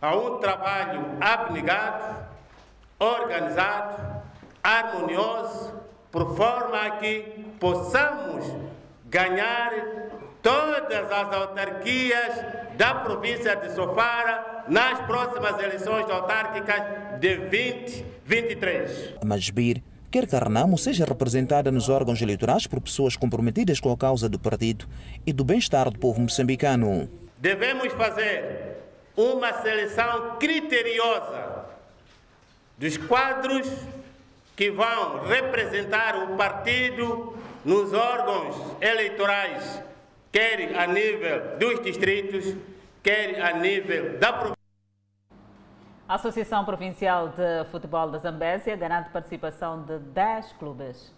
[0.00, 2.24] a um trabalho abnegado,
[2.98, 4.22] organizado,
[4.62, 5.72] harmonioso,
[6.10, 8.44] por forma que possamos
[9.06, 9.72] ganhar
[10.42, 12.34] todas as autarquias
[12.76, 19.16] da província de Sofara nas próximas eleições autárquicas de 2023.
[19.24, 23.96] Masbir quer que a Renamo seja representada nos órgãos eleitorais por pessoas comprometidas com a
[23.96, 24.86] causa do partido
[25.26, 27.08] e do bem-estar do povo moçambicano.
[27.38, 28.87] Devemos fazer
[29.18, 31.66] uma seleção criteriosa
[32.78, 33.66] dos quadros
[34.54, 39.82] que vão representar o partido nos órgãos eleitorais,
[40.30, 42.54] quer a nível dos distritos,
[43.02, 44.58] quer a nível da província.
[46.08, 51.12] A Associação Provincial de Futebol da Zambésia garante participação de 10 clubes.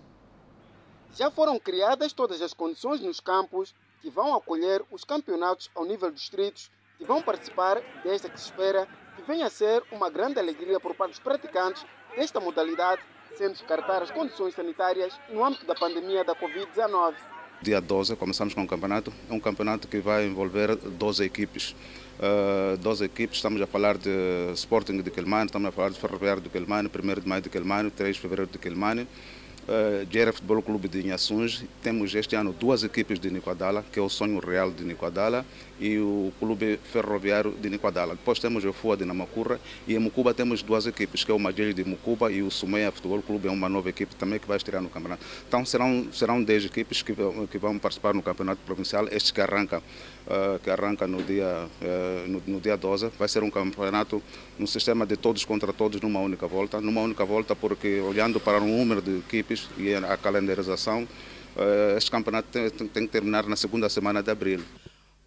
[1.14, 6.10] Já foram criadas todas as condições nos campos que vão acolher os campeonatos ao nível
[6.10, 6.70] dos distritos
[7.00, 8.86] e vão participar desta que se espera
[9.16, 11.84] que venha a ser uma grande alegria por parte dos praticantes
[12.14, 13.02] desta modalidade,
[13.36, 17.14] sendo descartar as condições sanitárias no âmbito da pandemia da Covid-19.
[17.62, 19.12] Dia 12 começamos com o campeonato.
[19.28, 21.74] É um campeonato que vai envolver 12 equipes.
[22.18, 24.10] Uh, 12 equipes, estamos a falar de
[24.54, 27.90] Sporting de Quelimane, estamos a falar de Ferroviário de Quelimane, 1 de Maio de Quelimane,
[27.90, 31.64] 3 de Fevereiro de Quelimane, uh, Gera Futebol Clube de Inhaçuns.
[31.82, 35.46] Temos este ano duas equipes de Nicoadala, que é o sonho real de Nicoadala,
[35.80, 38.14] e o Clube Ferroviário de Nicoadala.
[38.14, 39.58] Depois temos o FUA de Namacurra
[39.88, 42.92] e em Mucuba temos duas equipes, que é o Magelho de Mucuba e o Sumeia
[42.92, 45.24] Futebol Clube, é uma nova equipe também que vai estrear no campeonato.
[45.48, 47.14] Então serão, serão 10 equipes que,
[47.50, 52.28] que vão participar no campeonato provincial, este que arranca, uh, que arranca no, dia, uh,
[52.28, 53.10] no, no, dia 12.
[53.18, 54.22] Vai ser um campeonato
[54.58, 56.80] no sistema de todos contra todos numa única volta.
[56.80, 62.10] Numa única volta porque olhando para o número de equipes e a calendarização, uh, este
[62.10, 64.60] campeonato tem, tem que terminar na segunda semana de abril.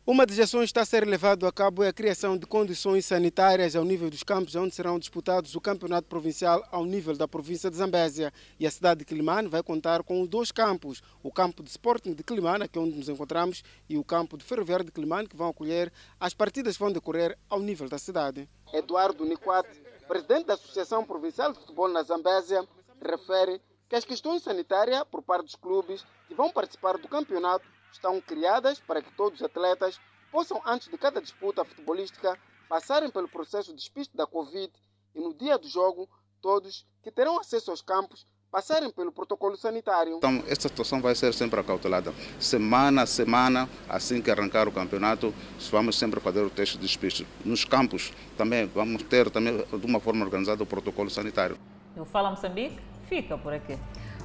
[0.06, 3.06] Uma das ações que está a ser levado a cabo é a criação de condições
[3.06, 7.72] sanitárias ao nível dos campos onde serão disputados o campeonato provincial ao nível da província
[7.72, 8.34] de Zambésia.
[8.60, 12.22] E a cidade de Quilimane vai contar com dois campos, o campo de Sporting de
[12.22, 15.48] Quilimane, que é onde nos encontramos, e o campo de Ferroviário de Quilimane, que vão
[15.48, 15.90] acolher
[16.20, 18.50] as partidas que vão decorrer ao nível da cidade.
[18.74, 19.66] Eduardo Niquat,
[20.06, 22.68] presidente da Associação Provincial de Futebol na Zambésia,
[23.02, 27.64] refere que as questões sanitárias por parte dos clubes que vão participar do campeonato
[27.94, 30.00] estão criadas para que todos os atletas
[30.32, 32.38] possam, antes de cada disputa futebolística,
[32.68, 34.72] passarem pelo processo de despiste da Covid
[35.16, 36.10] e no dia do jogo,
[36.42, 40.18] todos que terão acesso aos campos passarem pelo protocolo sanitário.
[40.18, 42.14] Então, esta situação vai ser sempre acautelada.
[42.40, 45.34] Semana a semana, assim que arrancar o campeonato,
[45.72, 47.28] vamos sempre fazer o teste de despiste.
[47.44, 51.58] Nos campos também vamos ter também de uma forma organizada o protocolo sanitário.
[51.98, 53.78] O Fala Moçambique fica por aqui.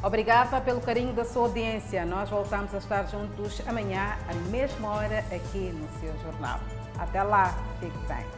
[0.03, 2.05] Obrigada pelo carinho da sua audiência.
[2.05, 6.61] Nós voltamos a estar juntos amanhã, à mesma hora, aqui no seu jornal.
[6.99, 8.38] Até lá, fique bem.